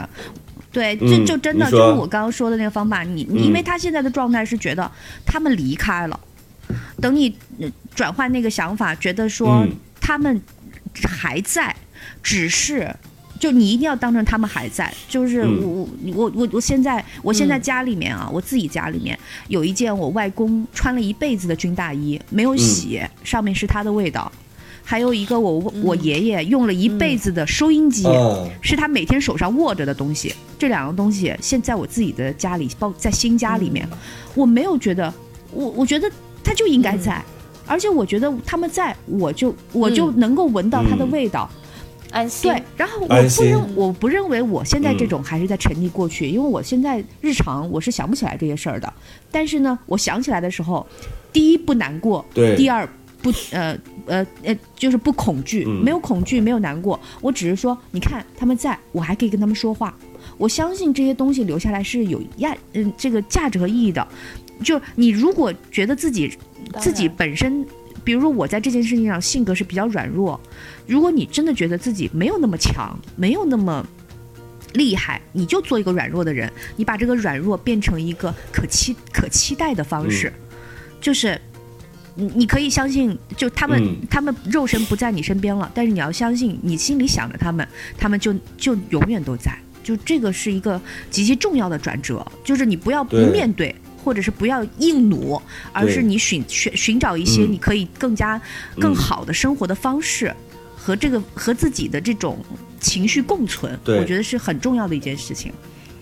[0.71, 3.01] 对，嗯这就真的就是我刚刚说的那个方法。
[3.01, 4.89] 你你嗯因为他现在的状态是觉得
[5.25, 6.19] 他们离开了，
[7.01, 10.39] 等你呃转换那个想法，觉得说嗯他们
[11.03, 11.75] 还在，
[12.27, 12.93] 只是。
[13.39, 15.61] 就你一定要当成他们还在，就是嗯。
[15.61, 17.61] 我我我我我现在我现在嗯。
[17.61, 19.15] 家里面啊，我自己家里面
[19.47, 24.31] 有一件我外公穿了一辈子的军大衣，没有洗，上面是他的味道，
[24.83, 30.33] 还有一个我我爷爷用了一辈子的收音机，啊，是他每天手上握着的东西。
[30.57, 33.87] 这两个东西现在我自己的家里，包在新家里面，
[34.33, 35.13] 我没有觉得，
[35.51, 36.11] 我我觉得
[36.43, 37.23] 他就应该在，
[37.67, 41.11] 而且我觉得他们在，我就我就能够闻到它的嗯。
[41.11, 41.47] 味道。
[42.11, 42.51] 安心。
[42.51, 48.91] 对，然后我不认我不认为我现在这嗯种还是在沉溺过去，因为我现在日常我是想不起来这些事儿的。
[49.31, 50.85] 但是呢，我想起来的时候，
[51.31, 52.87] 第一不难过，对第二
[53.21, 59.95] 不呃呃呃就是不恐惧，嗯没有恐惧，没有难过，我只是说，你看他们在，我还可以跟他们说话。
[60.37, 64.07] 我相信这些东西留下来是有价嗯这个价值和意义的。
[64.63, 66.35] 就你如果觉得自己
[66.79, 67.65] 自己本身，
[68.07, 70.39] 比如说我在这件事情上性格是比较软弱，
[70.85, 73.85] 如果你真的觉得自己没有那么强，没有那么
[74.75, 80.31] 厉害，你就做一个软弱的人，你把这个软弱变成一个可期可期待的方式，
[81.01, 81.37] 就是。
[82.19, 89.55] 你你可以相信，就他们、嗯他们肉身不在你身边了，但是你要相信，你心里想着他们，他们就就永远都在。
[89.83, 95.41] 就这个是一个极其重要的转折，就是你不要不对面对，或者是不要硬努，
[95.73, 97.51] 而是你寻寻寻找一些嗯。
[97.51, 98.39] 你可以更加
[98.79, 100.33] 更嗯好的生活的方式，
[100.75, 102.37] 和这个和自己的这种
[102.79, 105.51] 情绪共存，我觉得是很重要的一件事情。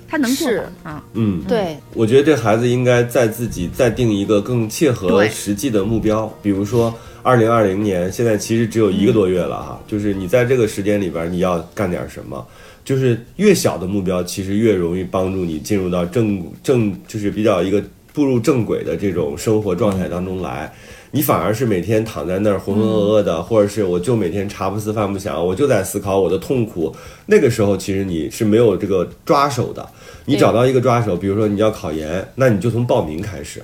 [0.08, 0.48] 他能做
[0.84, 12.48] 啊，嗯，对，我觉得这孩子应该在自己再定一个更切合实际的目标，比如说二零二零年，现在其实只有一个多月了哈，就是你在这个时间里边你要干点什么，
[12.86, 20.72] 就是越小的目标，其实越容易帮助你进入到正正，就是比较一个步入正轨的这种生活状态当中来。
[21.12, 26.94] 你反而是每天躺在那儿浑浑噩噩的，或者是我就每天茶不思饭不想，我就在思考我的痛苦。
[27.26, 29.88] 那个时候其实你是没有这个抓手的。
[30.26, 33.64] 你找到一个抓手，比如说你要考研，那你就从报名开始。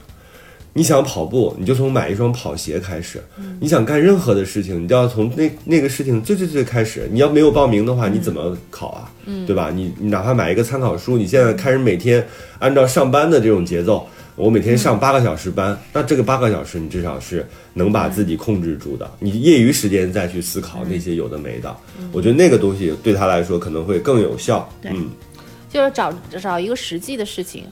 [0.73, 3.21] 你想跑步，你就从买一双跑鞋开始。
[3.59, 7.09] 你想干任何的事情，你都要从那那个事情最最最开始。
[7.11, 9.11] 你要没有报名的话，你怎么考啊？
[9.45, 9.69] 对吧？
[9.73, 12.25] 你你哪怕买一个参考书，你现在开始每天
[12.59, 19.09] 按照上班的这种节奏，我每天上八个小时班，那这个八个小时你至少是能把自己控制住的。
[19.19, 21.75] 你业余时间再去思考那些有的没的，
[22.13, 24.67] 我觉得那个东西对他来说可能会更有效。
[24.81, 25.09] 对嗯，
[25.69, 27.65] 就是找找一个实际的事情。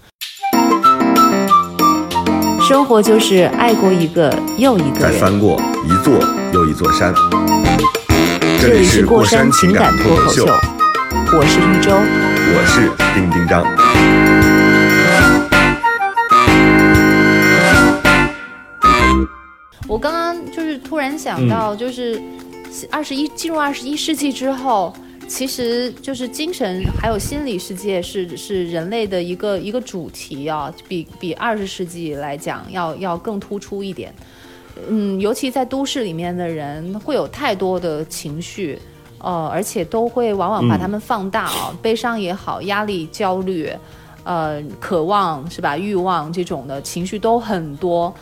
[2.70, 5.02] 生活就是爱过一个又一个人。
[5.02, 6.20] 再翻过一座
[6.54, 7.12] 又一座山。
[8.62, 10.46] 这里是过山情感脱口秀，
[11.36, 11.90] 我是玉州。
[11.92, 13.66] 我是丁丁张。
[19.88, 22.22] 我刚刚就是突然想到，就是
[22.92, 24.96] 二十一进入二十一世纪之后，
[25.30, 34.14] 其实就是精神还有心理世界是是人类的一个一个主题啊，比比二十世纪来讲要要更突出一点。
[34.88, 38.80] 嗯，尤其在都市里面的人会有太多的情绪，
[39.20, 43.72] 呃，而且都会往往把他们放大啊， 悲伤也好，压力、焦虑，
[44.24, 48.14] 呃，渴望是吧，欲望这种的情绪都很多。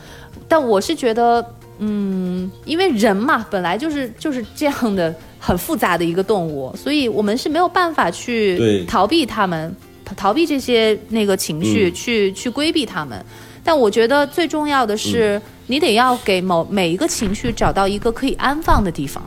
[0.48, 1.44] 但我是觉得，
[1.78, 9.74] 嗯，因为人嘛，本来就是就是这样的很复杂的一个动物，所以我们是没有办法去逃避他们，
[10.04, 13.24] 逃逃避这些那个情绪，嗯去去规避他们。
[13.64, 19.22] 但我觉得最重要的是，你得要给某每一个情绪找到一个可以安放的地方。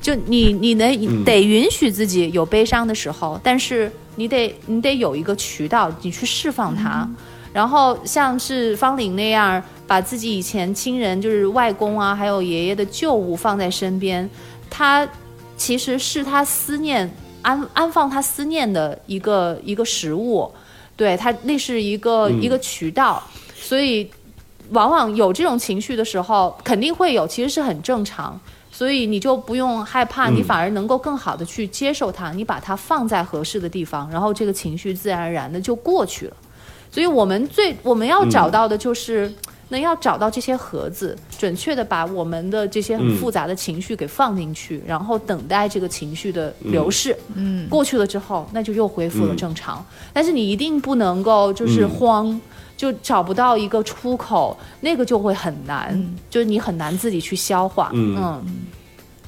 [0.00, 7.08] 就你，你能嗯得允许自己有悲伤的时候，但是你得你得有一个渠道，你去释放它。
[7.52, 14.28] 然后像是方玲那样，把自己以前亲人，就是外公啊，还有爷爷的旧物放在身边，
[14.68, 15.06] 他
[15.62, 17.08] 其实是他思念
[17.40, 20.50] 安安放他思念的一个一个食物，
[20.96, 23.22] 对他那是一个、一个渠道，
[23.54, 24.10] 所以
[24.70, 28.38] 往往有这种情绪的时候，肯定会有，其实是很正常。
[28.72, 36.36] 所以你就不用害怕，你反而能够更好的去接受它，你把它放在合适的地方，然后这个情绪自然而然的就过去了。
[36.90, 39.32] 所以我们最我们要找到的就是，
[39.72, 47.16] 能要找到这些盒子，准确的把我们的这些很复杂的情绪给放进去，然后等待这个情绪的流逝。
[47.34, 49.84] 嗯，过去了之后，那就又恢复了正常。
[50.12, 52.40] 但是你一定不能够就是慌。
[52.74, 55.96] 就找不到一个出口，那个就会很难，
[56.28, 57.90] 就是你很难自己去消化。
[57.94, 58.42] 嗯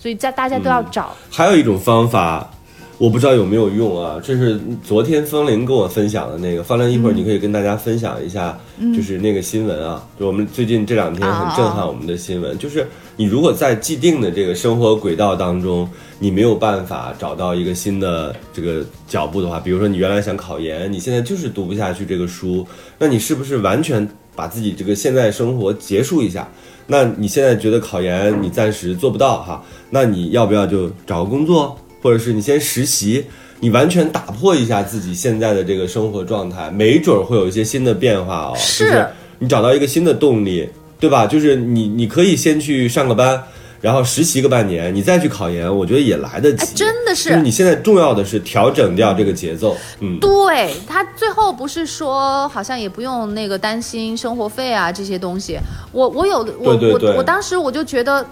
[0.00, 1.14] 所以在大家都要找。
[1.30, 2.50] 还有一种方法，
[2.98, 4.20] 我不知道有没有用啊。
[4.22, 8.58] 这是昨天风铃跟我分享的那个，方玲一会儿你可以跟大家分享一下，
[8.94, 22.66] 就是那个新闻啊，就我们最近这两天很震撼我们的新闻，就是你如果在既定的这个生活轨道当中，你没有办法找到一个新的这个脚步的话，比如说你原来想考研，你现在就是读不下去这个书，
[22.98, 26.48] 那你是不是完全把自己这个现在生活结束一下？
[26.86, 33.24] 那你现在觉得考研你暂时做不到哈，那你要不要就找个工作，或者是你先实习，
[33.60, 38.52] 你完全打破一下自己现在的这个生活状态，没准儿会有一些新的变化哦。
[38.54, 40.68] 是就是你找到一个新的动力，
[41.00, 41.26] 对吧？
[41.26, 43.42] 就是你你可以先去上个班。
[43.80, 46.64] 然后实习个半年，你再去考研，我觉得也来得及。
[46.64, 55.58] 哎真的是就是你现在重要的是调整掉这个节奏，嗯，对他最后不是说好像也不用那个担心生活费啊这些东西。
[55.92, 58.26] 我我有我我我当时我就觉得。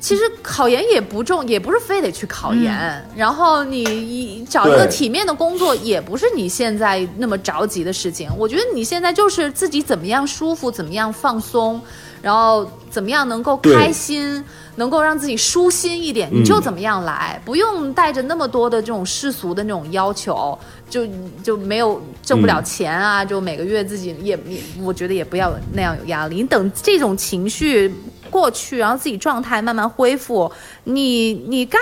[0.00, 3.06] 其实考研也不重，也不是非得去考研。
[3.14, 8.30] 然后你你找一个体面的工作，也不是你现在那么着急的事情。
[8.38, 11.78] 我觉得你现在就是自己怎么样舒服，怎么样放松，
[12.22, 14.42] 然后怎么样能够开心，
[14.76, 20.58] 能够让自己舒心一点，你就怎么样来，不用带着那么多的这种世俗的那种要求，
[20.88, 21.06] 就
[21.42, 26.36] 就没有挣不了钱啊，就每个月自己也也，我觉得也不要那样有压力。
[26.36, 27.94] 你等这种情绪
[28.30, 30.50] 过去，然后自己状态慢慢恢复，
[30.84, 31.78] 你你该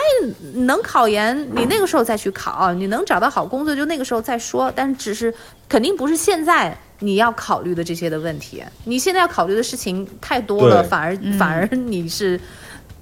[0.54, 5.32] 能考研，你那个时候再去考，你能找到好工作就那个时候再说，但是只是
[5.68, 6.76] 肯定不是现在。
[7.00, 12.40] 你要考虑的这些的问题，你现在要考虑的事情太多了，反而、反而你是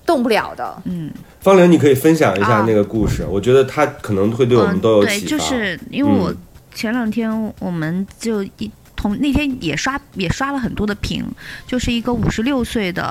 [0.04, 0.82] 动不了的。
[0.84, 5.30] 嗯方玲，你可以分享一下啊那个故事，我觉得他可能会对我们都有嗯、对，启发。
[5.30, 6.36] 就是因为我嗯
[6.74, 8.70] 前两天我们就一
[9.06, 11.24] 同那天也刷也刷了很多的屏，
[11.66, 13.02] 就是一个五十六岁的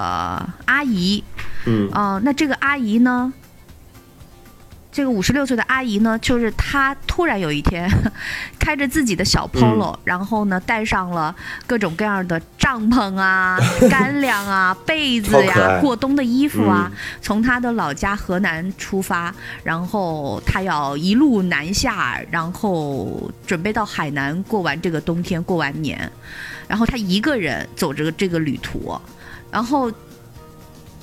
[0.65, 1.23] 阿姨，
[1.65, 1.89] 嗯。
[1.93, 3.31] 呃，那这个阿姨呢，
[4.95, 7.85] 这个五十六岁的阿姨呢，就是她突然有一天
[8.57, 11.35] 开着自己的小 Polo，、然后呢带上了
[11.67, 13.59] 各种各样的帐篷啊、
[13.91, 16.97] 干粮啊、被子呀、爱过冬的衣服啊，嗯。
[17.21, 19.35] 从她的老家河南出发，
[19.65, 26.09] 然后她要一路南下，然后准备到海南过完这个冬天，过完年，
[26.69, 28.97] 然后她一个人走着这个旅途，
[29.51, 29.91] 然后。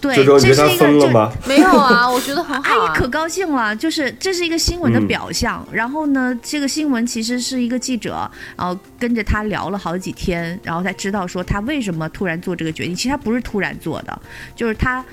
[0.02, 1.32] 对，这是一个？
[1.46, 2.86] 没有啊，我觉得很好、啊。
[2.86, 5.64] 阿姨可高兴了，就是这是一个新闻的嗯表象。
[5.72, 12.94] 然后呢，这个新闻其实是一个记者，然后跟着他聊了好几天，然后才知道说他为什么突然做这个决定。
[12.94, 14.20] 其实他不是突然做的，
[14.56, 15.04] 就是他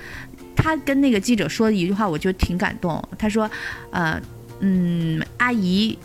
[0.55, 3.01] 他跟那个记者说的一句话，我就挺感动。
[3.17, 3.47] 他说，
[3.91, 4.19] 呃，
[4.59, 5.95] 嗯，阿姨，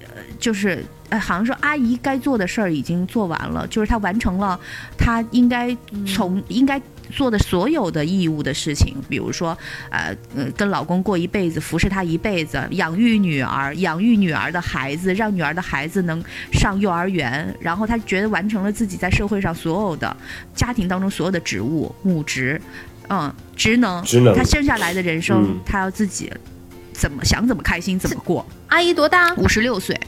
[0.00, 0.82] 呃，就是。
[1.10, 4.56] 呃，好像说阿姨该做的事儿已经做完了，就是她完成了
[4.96, 5.76] 她应该
[6.06, 6.80] 从、应该
[7.10, 9.56] 做的所有的义务的事情，比如说，
[9.90, 20.16] 呃，呃跟老公过一辈子，服侍他一辈子，养育女儿，养育女儿的孩子，让女儿的孩子能上幼儿园，然后她觉得完成了自己在社会上所有的
[20.54, 22.60] 家庭当中所有的职务、母职，
[23.08, 26.32] 嗯，职能，职能她剩下来的人生，嗯她要自己
[26.92, 28.46] 怎么想怎么开心怎么过。
[28.68, 29.34] 阿姨多大？
[29.34, 29.98] 五十六岁，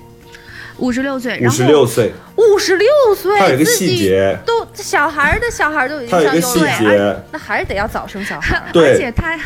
[0.79, 8.63] 五十六岁，五然后十六岁，五十六岁，他有一个自己细节，都小孩儿的小孩儿都已经上幼儿园，节，那还是得要早生小孩儿。
[8.67, 9.39] 而对且他，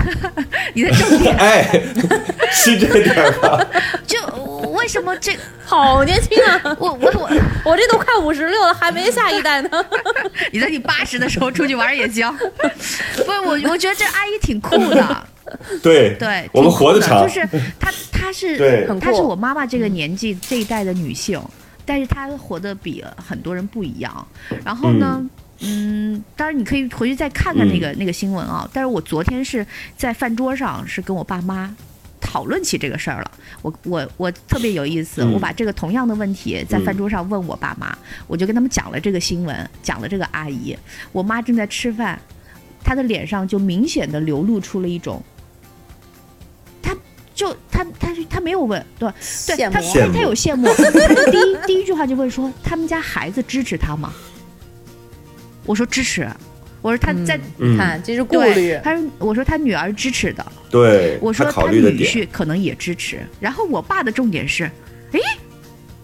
[0.74, 1.82] 你的重点哎，
[2.52, 3.66] 是这点儿吧？
[4.06, 4.18] 就
[4.72, 6.76] 为什么这好年轻啊！
[6.78, 7.30] 我我我，
[7.72, 9.68] 我这都快五十六了，还没下一代呢。
[10.52, 12.32] 你在你八十的时候出去玩也行。
[12.36, 15.26] 不是我，我觉得这阿姨挺酷的，
[15.82, 17.47] 对，对，我们活得长，就是
[17.78, 18.59] 她她是
[19.01, 21.40] 她是我妈妈这个年纪这一代的女性，
[21.84, 24.26] 但是她活得比很多人不一样。
[24.64, 25.24] 然后呢？
[25.61, 28.68] 嗯，当然你可以回去再看看那个、那个新闻啊。
[28.74, 29.66] 但是我昨天是
[29.97, 31.74] 在饭桌上是跟我爸妈
[32.20, 33.30] 讨论起这个事儿了。
[33.62, 40.76] 我我我特别有意思，嗯我把这个同样的问题在饭桌上问我爸妈，我就跟他们讲了这个新闻，讲了这个阿姨。
[41.11, 42.20] 我妈正在吃饭，
[42.84, 45.36] 她的脸上就明显的流露出了一种，她
[47.37, 49.09] 就他他他没有问，对
[49.47, 51.30] 对，她羡慕羡慕她她有羡慕。
[51.30, 54.12] 第一 第一句话就问说，他们家孩子支持他吗？
[55.66, 56.26] 我说支持。
[56.82, 58.80] 我说他在、嗯，看，这是顾对虑，。
[58.84, 63.18] 她说我说他女儿支持的，对，我说他女虑的点，婿可能也支持。
[63.41, 64.70] 然后我爸的重点是，
[65.11, 65.20] 诶，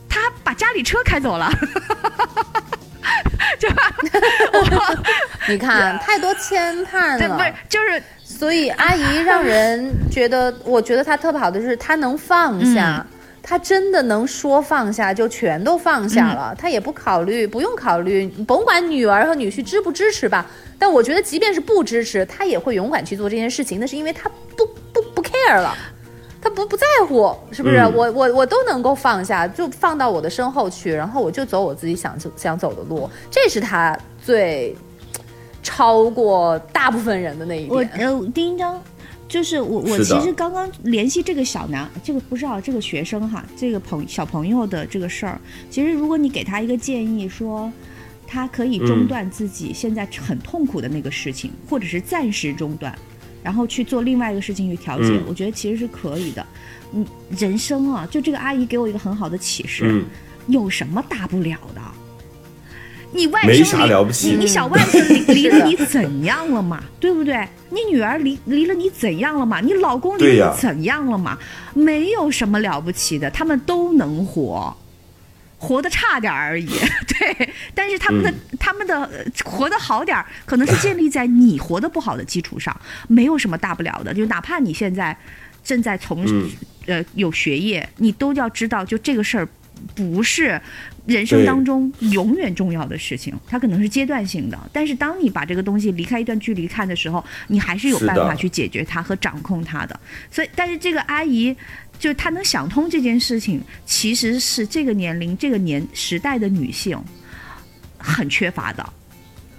[0.08, 1.52] 他把家里车开走了，
[3.60, 3.94] 就吧？
[5.48, 8.02] 你看，太多牵绊对，不是，就是
[8.42, 13.06] 所以阿姨让人觉得，我觉得她特别好的是她能放下。
[13.40, 20.44] 她真的能说放下就全都放下了，她也不考虑，不用考虑，甭管女儿和女婿支不支持吧。
[20.76, 25.72] 但我觉得，即便是不支持，她也会勇敢去做这件事情，那是因为她不不不 care 了，
[26.40, 27.76] 她不不在乎，是不是？
[27.78, 34.76] 嗯我我我都能够放下，就放到我的身后去，然后我就走我自己想走想走的路，这是她最
[35.62, 38.08] 超过大部分人的那一我点。
[38.08, 38.80] 呃第一章。
[39.28, 45.40] 就是我，我其实刚刚联系这个小男，这个不知道，这个学生哈，这个朋小朋友的这个事儿，
[45.70, 47.72] 其实如果你给他一个建议说，
[48.26, 52.94] 他可以中嗯断自己现在很痛苦的那个事情，或者是暂时中断，
[53.42, 56.46] 然后去做另外一个事情去调节，嗯我觉得其实是可以的。
[56.92, 57.06] 嗯，
[57.38, 60.04] 人生啊，就这个阿姨给我一个很好的启示，嗯，
[60.48, 61.80] 有什么大不了的？
[63.12, 66.82] 你外没啥甥离了不起你你小外甥离 离了你怎样了嘛？
[66.98, 67.46] 对不对？
[67.70, 69.60] 你女儿离离了你怎样了嘛？
[69.60, 71.38] 你老公离了你怎样了嘛？
[71.74, 74.74] 没有什么了不起的，他们都能活。
[75.58, 76.66] 活得差点儿而已，
[77.06, 84.12] 对，但是他们的、嗯他们的呃活得好点儿，可能是建立在你活得不好的基础上，没有什么大不了的。
[84.12, 85.16] 就哪怕你现在
[85.62, 86.44] 正在从事、
[86.86, 89.48] 呃有学业，你都要知道，就这个事儿
[89.94, 90.60] 不是
[91.06, 94.58] 人生当中永远重要的事情，它可能是阶段性的。
[94.72, 99.98] 但是当你把这个东西离开一段距离看的时候，你还是有办法去解决它和掌控它的。
[100.30, 101.56] 所以，但是这个阿姨。
[101.98, 107.00] 就是她能想通这件事情，其实是这个年龄、这个年时代的女性
[107.96, 108.92] 很缺乏的。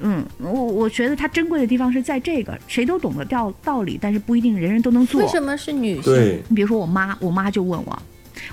[0.02, 5.22] 嗯，我我觉得她珍贵的地方是在这个，谁都懂得道道理，但是不一定人人都能做。
[5.22, 6.44] 为什么是女性？
[6.50, 8.04] 你比如说我妈，我妈就问我，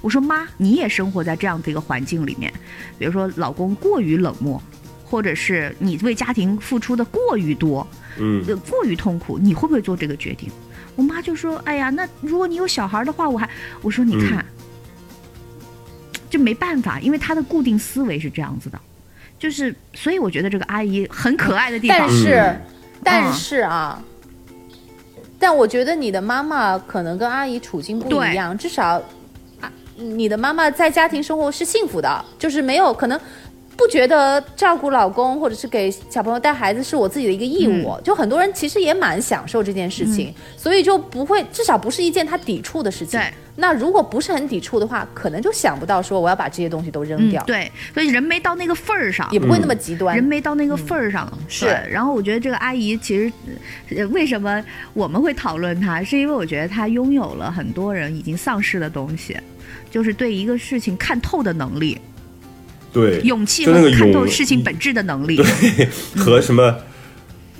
[0.01, 2.53] 我说妈，你也生活在这样的一个环境里面，
[2.99, 4.62] 比如说老公过于冷漠，
[5.05, 7.86] 或者是你为家庭付出的过于多，
[8.18, 10.51] 嗯，呃，过于痛苦，你会不会做这个决定？
[10.97, 13.49] 我妈就说：“哎呀，那如果你有小孩的话，我还……
[13.80, 14.28] 我说你嗯。
[14.28, 14.45] 看，
[16.28, 18.78] 就没办法，因为她的固定思维是这样子的，
[19.38, 22.61] 就是所以我觉得这个阿姨很可爱的地方但，是，嗯
[23.03, 24.03] 但是啊，
[25.38, 29.03] 但我觉得你的妈妈可能跟阿姨处境不一样，至少啊，
[30.01, 33.20] 你的妈妈在家庭生活是幸福的，就是没有可能。
[33.76, 43.18] 不觉得照顾老公或者是给小朋友带孩子是我自己的一个义务，就很多人其实也蛮享受这件事情，所以就不会至少不是一件他抵触的事情。
[43.18, 50.14] 对，那如果不是很抵触的话，可能就想不到说我要把这些东西都扔掉，，嗯对，所以人没到那个份儿上，也不会那么极端。
[50.14, 51.32] 人没到那个份儿上。
[51.48, 53.32] 是然后我觉得这个阿姨其实，
[53.96, 59.34] 呃为什么我们会讨论她，是因为我觉得她拥有了很多人已经丧失的东西，
[59.91, 61.99] 就是对一个事情看透的能力、
[62.93, 65.37] 对，勇气和看透事情本质的能力。
[65.37, 66.77] 对和什么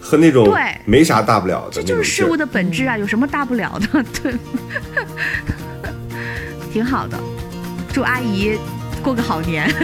[0.01, 4.05] 和那种对没啥大不了的这就是事物的本质啊，有什么大不了的？
[4.23, 4.35] 对，
[6.73, 7.19] 挺好的。
[7.93, 8.57] 祝阿姨
[9.03, 9.69] 过个好年。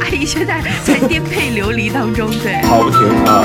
[0.00, 2.60] 阿姨现在在颠沛流离当中，对。
[2.62, 3.44] 跑不停啊，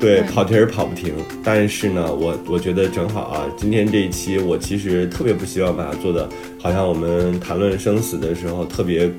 [0.00, 1.12] 对，跑题儿跑不停。
[1.42, 6.28] 但是呢，我我觉得正好啊，今天这一期我其实特别不希望把它做的，
[6.60, 9.10] 好像我们谈论生死的时候特别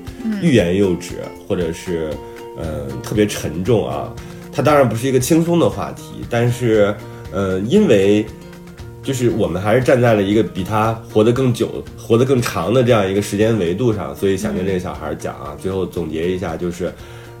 [0.42, 1.16] 欲言又止，
[1.46, 2.10] 或者是
[2.56, 4.12] 嗯、呃特别沉重啊。
[4.52, 6.94] 它当然不是一个轻松的话题，但是
[7.30, 8.24] 呃，因为
[9.02, 16.92] 就是我们还是站在了一个比他活得更久、活得更长的这样一个时间维度上，所以想跟这个小孩讲啊，最后总结一下，就是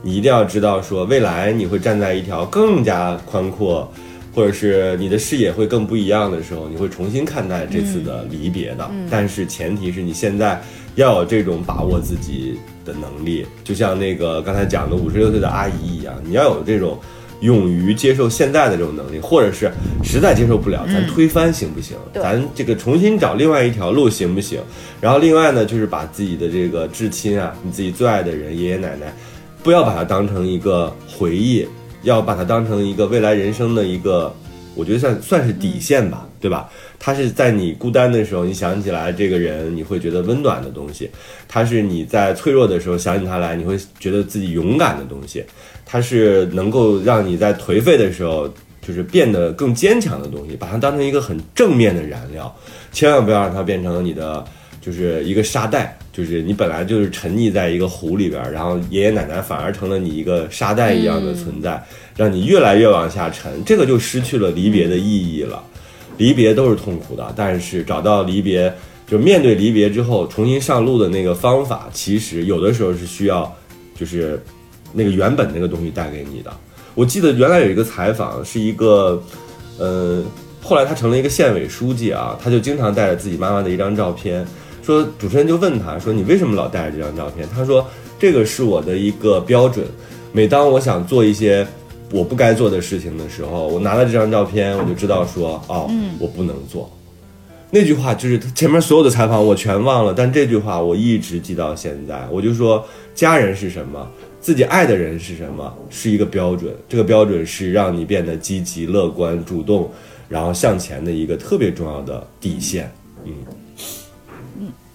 [0.02, 3.90] 你一定要知道说，未来你会站在一条更加宽阔，
[4.34, 8.90] 或者是你的视野会更不一样的时候，你会重新看待这次的离别的。
[9.10, 10.60] 但是前提是你现在
[10.94, 16.98] 要有这种把握自己的能力，就像那个刚才讲的五十六岁的阿姨一样，你要有这种。
[17.40, 19.72] 勇于接受现在的这种能力，或者是
[20.04, 21.96] 实在接受不了，咱推翻行不行？
[22.12, 24.60] 对咱这个重新找另外一条路行不行？
[25.00, 29.10] 然后另外呢，就是把自己的这个至亲啊，你自己最爱的人，爷爷奶奶，
[29.62, 31.66] 不要把它当成一个回忆，
[32.02, 34.34] 要把它当成一个未来人生的一个，
[34.74, 36.70] 我觉得算算是底线吧，对吧？
[36.98, 41.06] 它是在你孤单的时候，你想起来这个人，你会觉得温暖的东西；
[41.48, 45.42] 它是你在脆弱的时候想起他来，你会觉得自己勇敢的东西；
[45.84, 48.48] 它是能够让你在颓废的时候，
[48.80, 50.56] 就是变得更坚强的东西。
[50.56, 52.54] 把它当成一个很正面的燃料，
[52.92, 54.44] 千万不要让它变成你的
[54.80, 61.82] 就是一个沙袋，就是你本来就是沉溺在一个湖里边儿，然后爷爷奶奶反而成了你一个沙袋一样的存在，
[62.14, 65.62] 让你越来越往下沉，这个就失去了离别的意义了。
[66.18, 68.70] 离别都是痛苦的，但是找到离别，
[69.06, 73.50] 就面对离别之后重新上路的那个方法，其实有的时候是需要，
[73.98, 74.38] 就是
[74.92, 76.52] 那个原本那个东西带给你的。
[76.94, 79.22] 我记得原来有一个采访，是一个，
[79.78, 80.22] 呃，
[80.60, 84.46] 后来他成了一个县委书记啊，他就经常带着自己妈妈的一张照片，
[84.90, 87.86] 说主持人就问他说：“你为什么老带着这张照片？”他说
[88.18, 89.86] ：“这个是我的一个标准，
[90.32, 91.66] 每当我想做一些
[92.12, 95.88] 我不该做的事情的时候，我拿了这张照片，我就知道说，哦，
[96.18, 96.90] 我不能做。”
[97.72, 102.26] 那句话就是他前面所有的采访我全忘了，但这句话我一直记到现在。
[102.28, 102.84] 我就说，
[103.14, 104.10] 家人是什么，
[104.40, 106.74] 自己爱的人是什么，是一个标准。
[106.88, 109.88] 这个标准是让你变得积极、乐观、主动，
[110.28, 112.90] 然后向前的一个特别重要的底线。
[113.24, 113.32] 嗯，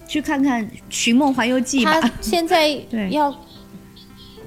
[0.06, 2.10] 去看看《寻梦环游记》吧他。
[2.20, 2.68] 现在
[3.10, 3.34] 要，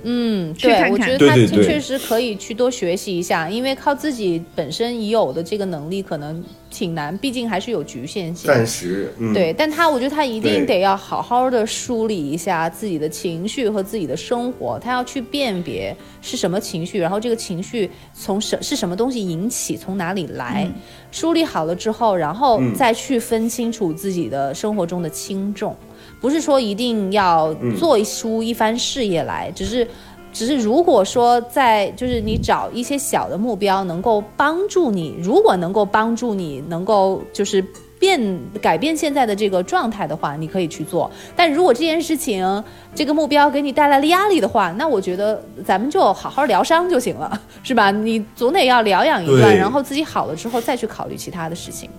[0.03, 0.91] 嗯，对，看看。
[0.91, 8.47] 我觉得他确实可以去多学习一下，因为靠自己本身已有的这个能力可能挺难，毕竟还是有局限性。
[8.47, 20.69] 暂时，嗯，对，但他我觉得他一定得要好好的梳理一下自己的情绪和自己的生活，他要去辨别是什么情绪，然后这个情绪从什是什么东西引起，从哪里来，
[21.11, 25.75] 梳理好了之后，然后再去分清楚自己的生活中的轻重，
[26.19, 29.87] 不是说一定要做出一番事业来，只是。
[30.31, 37.65] 只是如果说在就是你找一些小的目标，能够帮助你，如果能够帮助你，能够就是
[37.97, 41.09] 变改变现在的这个状态的话，你可以去做。
[41.35, 42.63] 但如果这件事情
[42.93, 47.89] 这个目标给你带来了压力的话，那我觉得咱们就好好疗伤就行了， 是吧？
[47.89, 51.89] 你总得要疗养一段，然后自己好了之后再去考虑其他的事情。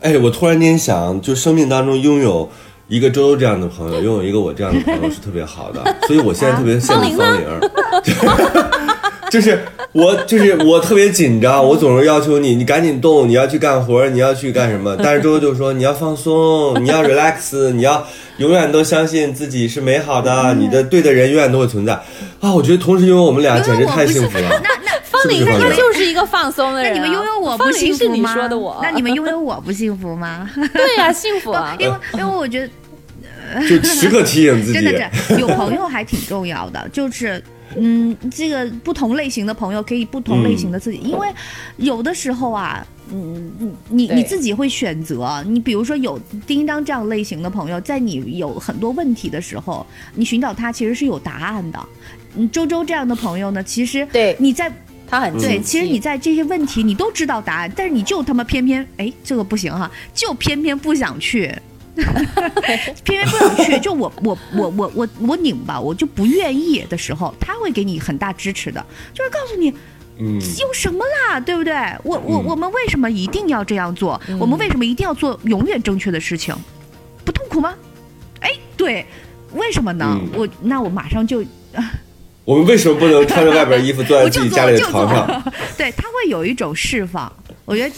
[0.00, 2.48] 哎，我突然间想，就生命当中拥有
[2.90, 7.60] 一个周周这样的朋友，拥有一个我这样的朋友是特别好的，所以我现在特别羡慕方玲儿。
[9.30, 9.56] 就是
[9.92, 14.96] 我，就是我特别紧张，我总是要求你，你赶紧动，你要去干活，你要去干什么？
[15.00, 18.04] 但是周周就说你要放松，你要 relax，你要
[18.38, 21.92] 永远都相信自己是美好的，你的对的人永远都会存在
[22.40, 22.52] 啊！
[22.52, 24.48] 我觉得同时拥有我们俩简直太幸福了。
[24.64, 26.96] 那那方玲她就是一个放松的人啊。
[26.96, 28.34] 那你们拥有我不方玲是你幸福吗？
[28.34, 30.50] 说的我，那你们拥有我不幸福吗？
[30.74, 31.76] 对呀，幸福啊。
[31.78, 32.68] 因为因为我觉得
[33.68, 37.42] 就时刻提醒自己真，的是有朋友还挺重要的， 就是。
[37.76, 41.28] 嗯，这个不同类型的朋友可以不同类型的自己，因为
[41.76, 43.48] 有的时候啊，嗯，
[43.88, 45.40] 你你自己会选择。
[45.46, 49.86] 你比如说有叮当这样类型的朋友，在你有很多问题的时候，
[50.16, 51.78] 你寻找他其实是有答案的。
[52.34, 54.68] 嗯，周周这样的朋友呢，其实对你在
[55.06, 61.54] 他很对，其实你在这些问题你都知道答案，但是你就他妈偏偏哎，这个不行哈，就偏偏不想去。
[63.04, 68.84] 偏偏不想去， 就我我我我我我拧吧，我就不愿意的时候，他会给你很大支持的，
[69.14, 69.70] 就是告诉你
[70.18, 71.74] 嗯，有什么啦，对不对？
[72.04, 74.20] 我我嗯我们为什么一定要这样做？
[74.38, 76.54] 我们为什么一定要做永远正确的事情？
[77.24, 77.74] 不痛苦吗？
[78.40, 79.04] 哎，对，
[79.54, 80.18] 为什么呢？
[80.20, 81.42] 嗯我那我马上就
[82.44, 85.42] 我们为什么不能穿着外边衣服坐在自己家里的床上？，
[85.78, 87.30] 对，他会有一种释放。
[87.64, 87.94] 我觉得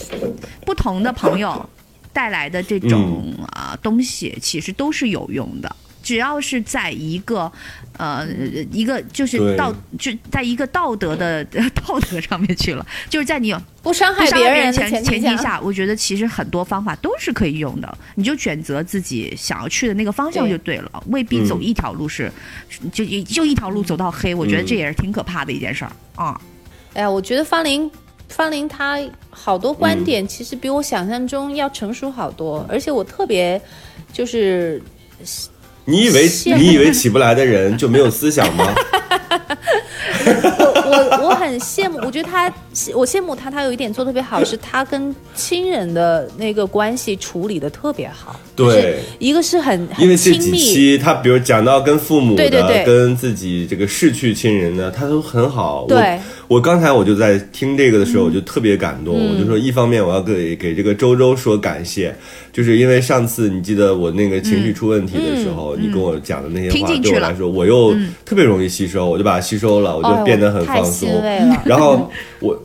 [0.65, 1.67] 不同的朋友
[2.13, 3.45] 带来的这种嗯。
[3.51, 5.75] 啊、东西，其实都是有用的。
[6.01, 7.49] 只要是在一个，
[7.97, 8.27] 呃，
[8.73, 11.41] 一个就是道，就在一个道德的
[11.75, 22.29] 道德上面去了，就是在你不伤害不伤别人的害别人前前提下，我觉得其实很多方法都是可以用的，你就选择自己想要去的那个方向就对了，未必走嗯一条路是，
[22.91, 24.65] 就就就一条路走到黑，我觉得嗯。
[24.65, 25.91] 这也是挺可怕的一件事儿。
[26.15, 26.39] 啊。
[26.95, 27.89] 哎呀，我觉得方玲，
[28.33, 33.61] 方玲她好多观嗯点其实比我想象中要成熟好多，而且我特别
[34.11, 34.81] 就是
[35.85, 38.73] 你以为你以为起不来的人就没有思想吗？
[40.85, 42.51] 我我我很羡慕，我觉得他，
[42.93, 48.39] 我羡慕他，他有一点做得特别好，是他跟亲人的那个关系处理的特别好。
[48.55, 55.85] 对一个是很因为这几期他比如讲到跟父母的，对对对跟自己这个逝去亲人的，他都很好。
[55.87, 56.19] 对
[56.53, 59.15] 我，刚才我就在听这个的时候，我就特别感动。
[59.17, 62.13] 嗯我就说，一方面我要给给这个周周说感谢，
[62.51, 71.09] 就是因为上次你记得我那个情绪出问题的时候，你跟我讲的那些话，对我来说，我又特别容易吸收，我就把它吸收了，我哦就变得很放松。
[71.65, 72.55] 然后我。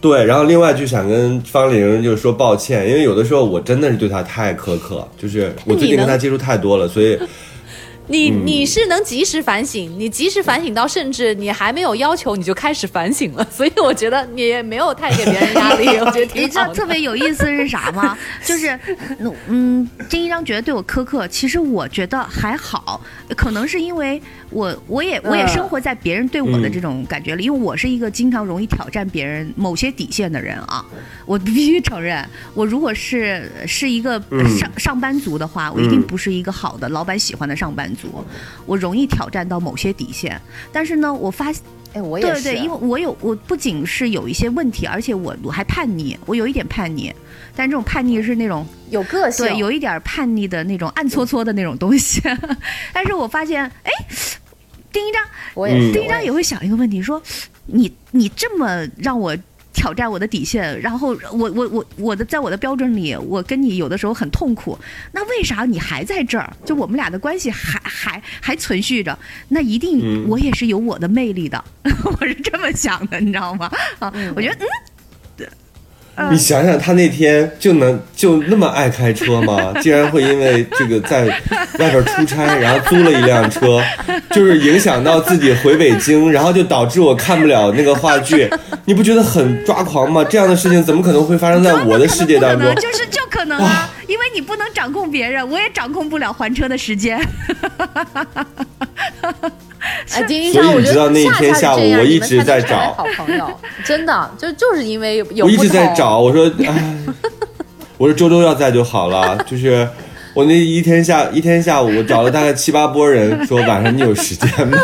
[0.00, 7.16] 对，然后另外就想跟方玲就是说抱歉，因为有的时候我真的是对她太苛刻，就是我最近跟她接触太多了，所以
[8.12, 8.46] 你嗯。
[8.46, 16.48] 你是能及时反省，你及时反省到甚至你还没有要求你就开始反省了，所以我觉得你也没有太给别人压力，我觉得你挺好的。
[16.48, 18.16] 知道特别有意思是啥吗？
[18.44, 18.78] 就是，
[19.48, 23.00] 嗯，金一章觉得对我苛刻，其实我觉得还好，
[23.36, 30.84] 可能是因为我我也我也嗯生活在别人对我的这种感觉里，因为我是一个经常容易挑战别人某些底线的人啊，
[31.24, 34.22] 我必须承认，我如果是是一个
[34.58, 36.02] 上、上班族的话，我一定嗯。
[36.12, 38.01] 不是一个好的老板喜欢的上班族，
[38.66, 40.40] 我容易挑战到某些底线，
[40.72, 41.62] 但是呢，我发现
[41.94, 47.12] 哎，我也是，对对，因为我有我不仅是有一些问题，而且我我还叛逆，我有一点叛逆，
[47.54, 52.22] 但这种叛逆是那种有个性，对有一点叛逆的那种暗搓搓的那种东西。
[52.92, 53.90] 但是我发现，哎，
[54.92, 57.22] 丁一章，嗯我也是，丁一章也会想一个问题，说
[57.66, 59.36] 你你这么让我。
[59.72, 64.78] 挑战我的底线，然后我我我我的在我的标准里，我跟你有的时候很痛苦，
[65.12, 66.52] 那为啥你还在这儿？
[66.64, 69.18] 就我们俩的关系还还还存续着，
[69.48, 71.62] 那一定嗯我也是有我的魅力的，
[72.04, 73.70] 我是这么想的，你知道吗？
[73.98, 74.68] 啊，我觉得嗯，
[76.30, 79.72] 你想想，他那天就能就那么爱开车吗？
[79.80, 81.24] 竟然会因为这个在
[81.78, 83.82] 外边出差，然后租了一辆车，
[84.30, 88.48] 就是影响到自己回北京，然后就导致我看不了那个话剧，
[88.84, 90.22] 你不觉得很抓狂吗？
[90.22, 92.74] 这样的事情怎么可能会发生在我的世界当中？
[92.76, 97.18] 就是就可能啊，因为你不能掌控别人，我也掌控不了还车的时间。
[100.14, 103.50] 哎，金一所以，我知道那一天下午我一直在找好朋友，
[103.84, 106.96] 真的就就是因为有有我一直在找，我说， 哎，
[107.98, 109.88] 我说周周要在就好了，就是。
[110.34, 114.78] 我那一天下一天下午，我找了大概七八波人，说晚上你有时间吗？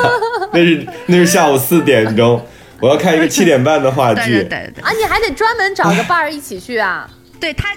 [0.52, 2.38] 那是那是下午四点钟，
[2.80, 4.30] 我要看一个七点半的话对剧。
[4.32, 7.08] 对对对啊，你还得专门找个伴儿一起去啊。
[7.40, 7.68] 对，他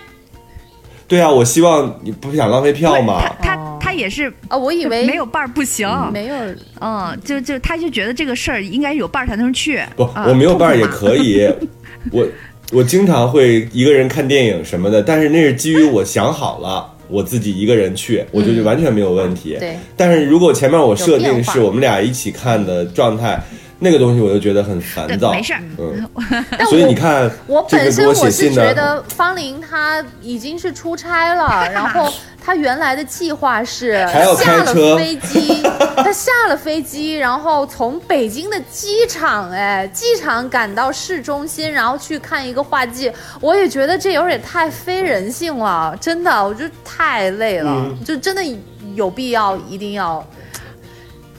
[1.07, 3.21] 对啊，我希望你不想浪费票嘛。
[3.41, 6.35] 他他他也是啊，我以为没有伴儿不行，没有，
[6.79, 9.81] 嗯，就就他就觉得这个事儿应该有伴儿才能去。
[9.97, 11.45] 不，啊我没有伴儿也可以。
[12.09, 12.25] 我
[12.71, 19.57] 我经常会一个人看电影什么的，但是那是基于我想好了，我自己一个人去，我觉得完全没有问题。
[19.59, 23.43] 对，但是如果前面我设定是我们俩一起看的状态，
[23.83, 25.31] 那个东西我就觉得很烦躁。
[25.31, 26.07] 没事儿嗯，
[26.55, 32.07] 但所以我你看，我本身我是觉得方林他已经是出差了， 然后
[32.39, 35.63] 他原来的计划是还要开下了车飞机，
[35.97, 43.11] 他下了飞机，然后从北京的机场，哎，机场赶到市中心，然后去看一个画技。
[43.39, 48.43] 我也觉得这有点太非人性了，真的，我觉得太累了，嗯就真的
[48.93, 50.23] 有必要一定要。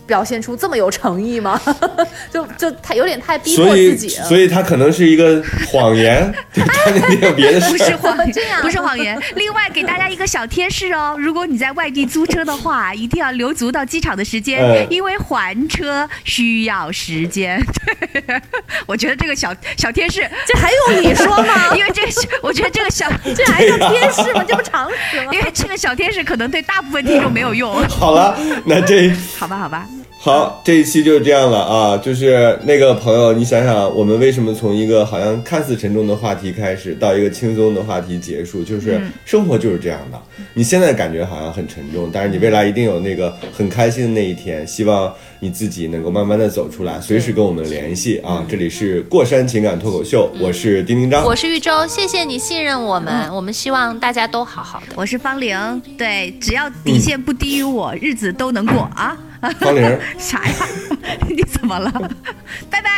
[0.06, 1.60] 表现出这么有诚意吗？
[2.32, 4.24] 就就太有点太逼迫自己了。
[4.24, 7.86] 所以他可能是一个谎言，就他那边有别的不事儿。
[7.90, 9.20] 是谎言，这样不是谎言。
[9.36, 17.62] 另外给大家一个小贴士哦，如果你在外地租车的话，一定要留足到机场的时间，嗯因为还车需要时间。
[18.12, 18.40] 对，
[18.86, 21.74] 我觉得这个小小贴士，这还用你说吗？
[21.76, 24.44] 因为这个是，我觉得这个小，这还叫贴士吗？
[24.46, 25.32] 这不常识吗？
[25.32, 27.72] 因为这个小贴士可能对大部分听众没有用。
[27.88, 29.86] 好了，那这好吧，好吧，
[30.24, 31.96] 好，这一期就是这样了啊！
[31.96, 38.62] 就是那个朋友，你想想，我们为什么从一个好像看似沉重的话题开始，到一个轻松的话题结束？
[38.62, 40.22] 就是生活就是这样的。
[40.54, 44.64] 你现在感觉好像很沉重，但是你未来一定有那个很开心的那一天。
[44.64, 48.46] 希望你自己能够慢慢的走出来，随时跟我们联系啊！
[48.48, 54.94] 这里是过山情感脱口秀，我是丁丁张，我是玉州，谢谢你信任我们，我们希望大家都好好的。
[54.94, 59.18] 我是方玲，对，只要底线不低于我，日子都能过啊。
[59.50, 60.54] 方玲， 啥呀？
[61.28, 61.90] 你怎么了？
[62.70, 62.90] 拜拜。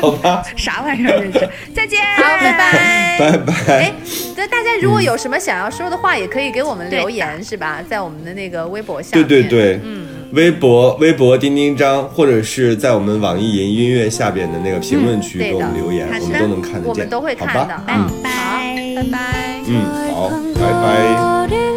[0.00, 1.48] 好吧，啥玩意儿这是？
[1.74, 2.00] 再见。
[2.16, 3.18] 好，拜拜。
[3.18, 3.92] 拜拜哎。，
[4.36, 7.82] 那大家如果有什么想要说的话，也可以给我们留言，是吧？
[7.88, 9.28] 在我们的那个微博下对面。
[9.28, 17.60] 对对，嗯，微博微博钉钉张，或者是在我们网易云音乐下边的那个评论区给我们留言，我们都能看得见，我们都会看的。
[17.60, 17.82] 好吧？
[17.88, 19.60] 嗯，拜拜。
[19.66, 19.84] 嗯，
[20.14, 21.75] 好，拜拜。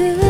[0.00, 0.29] could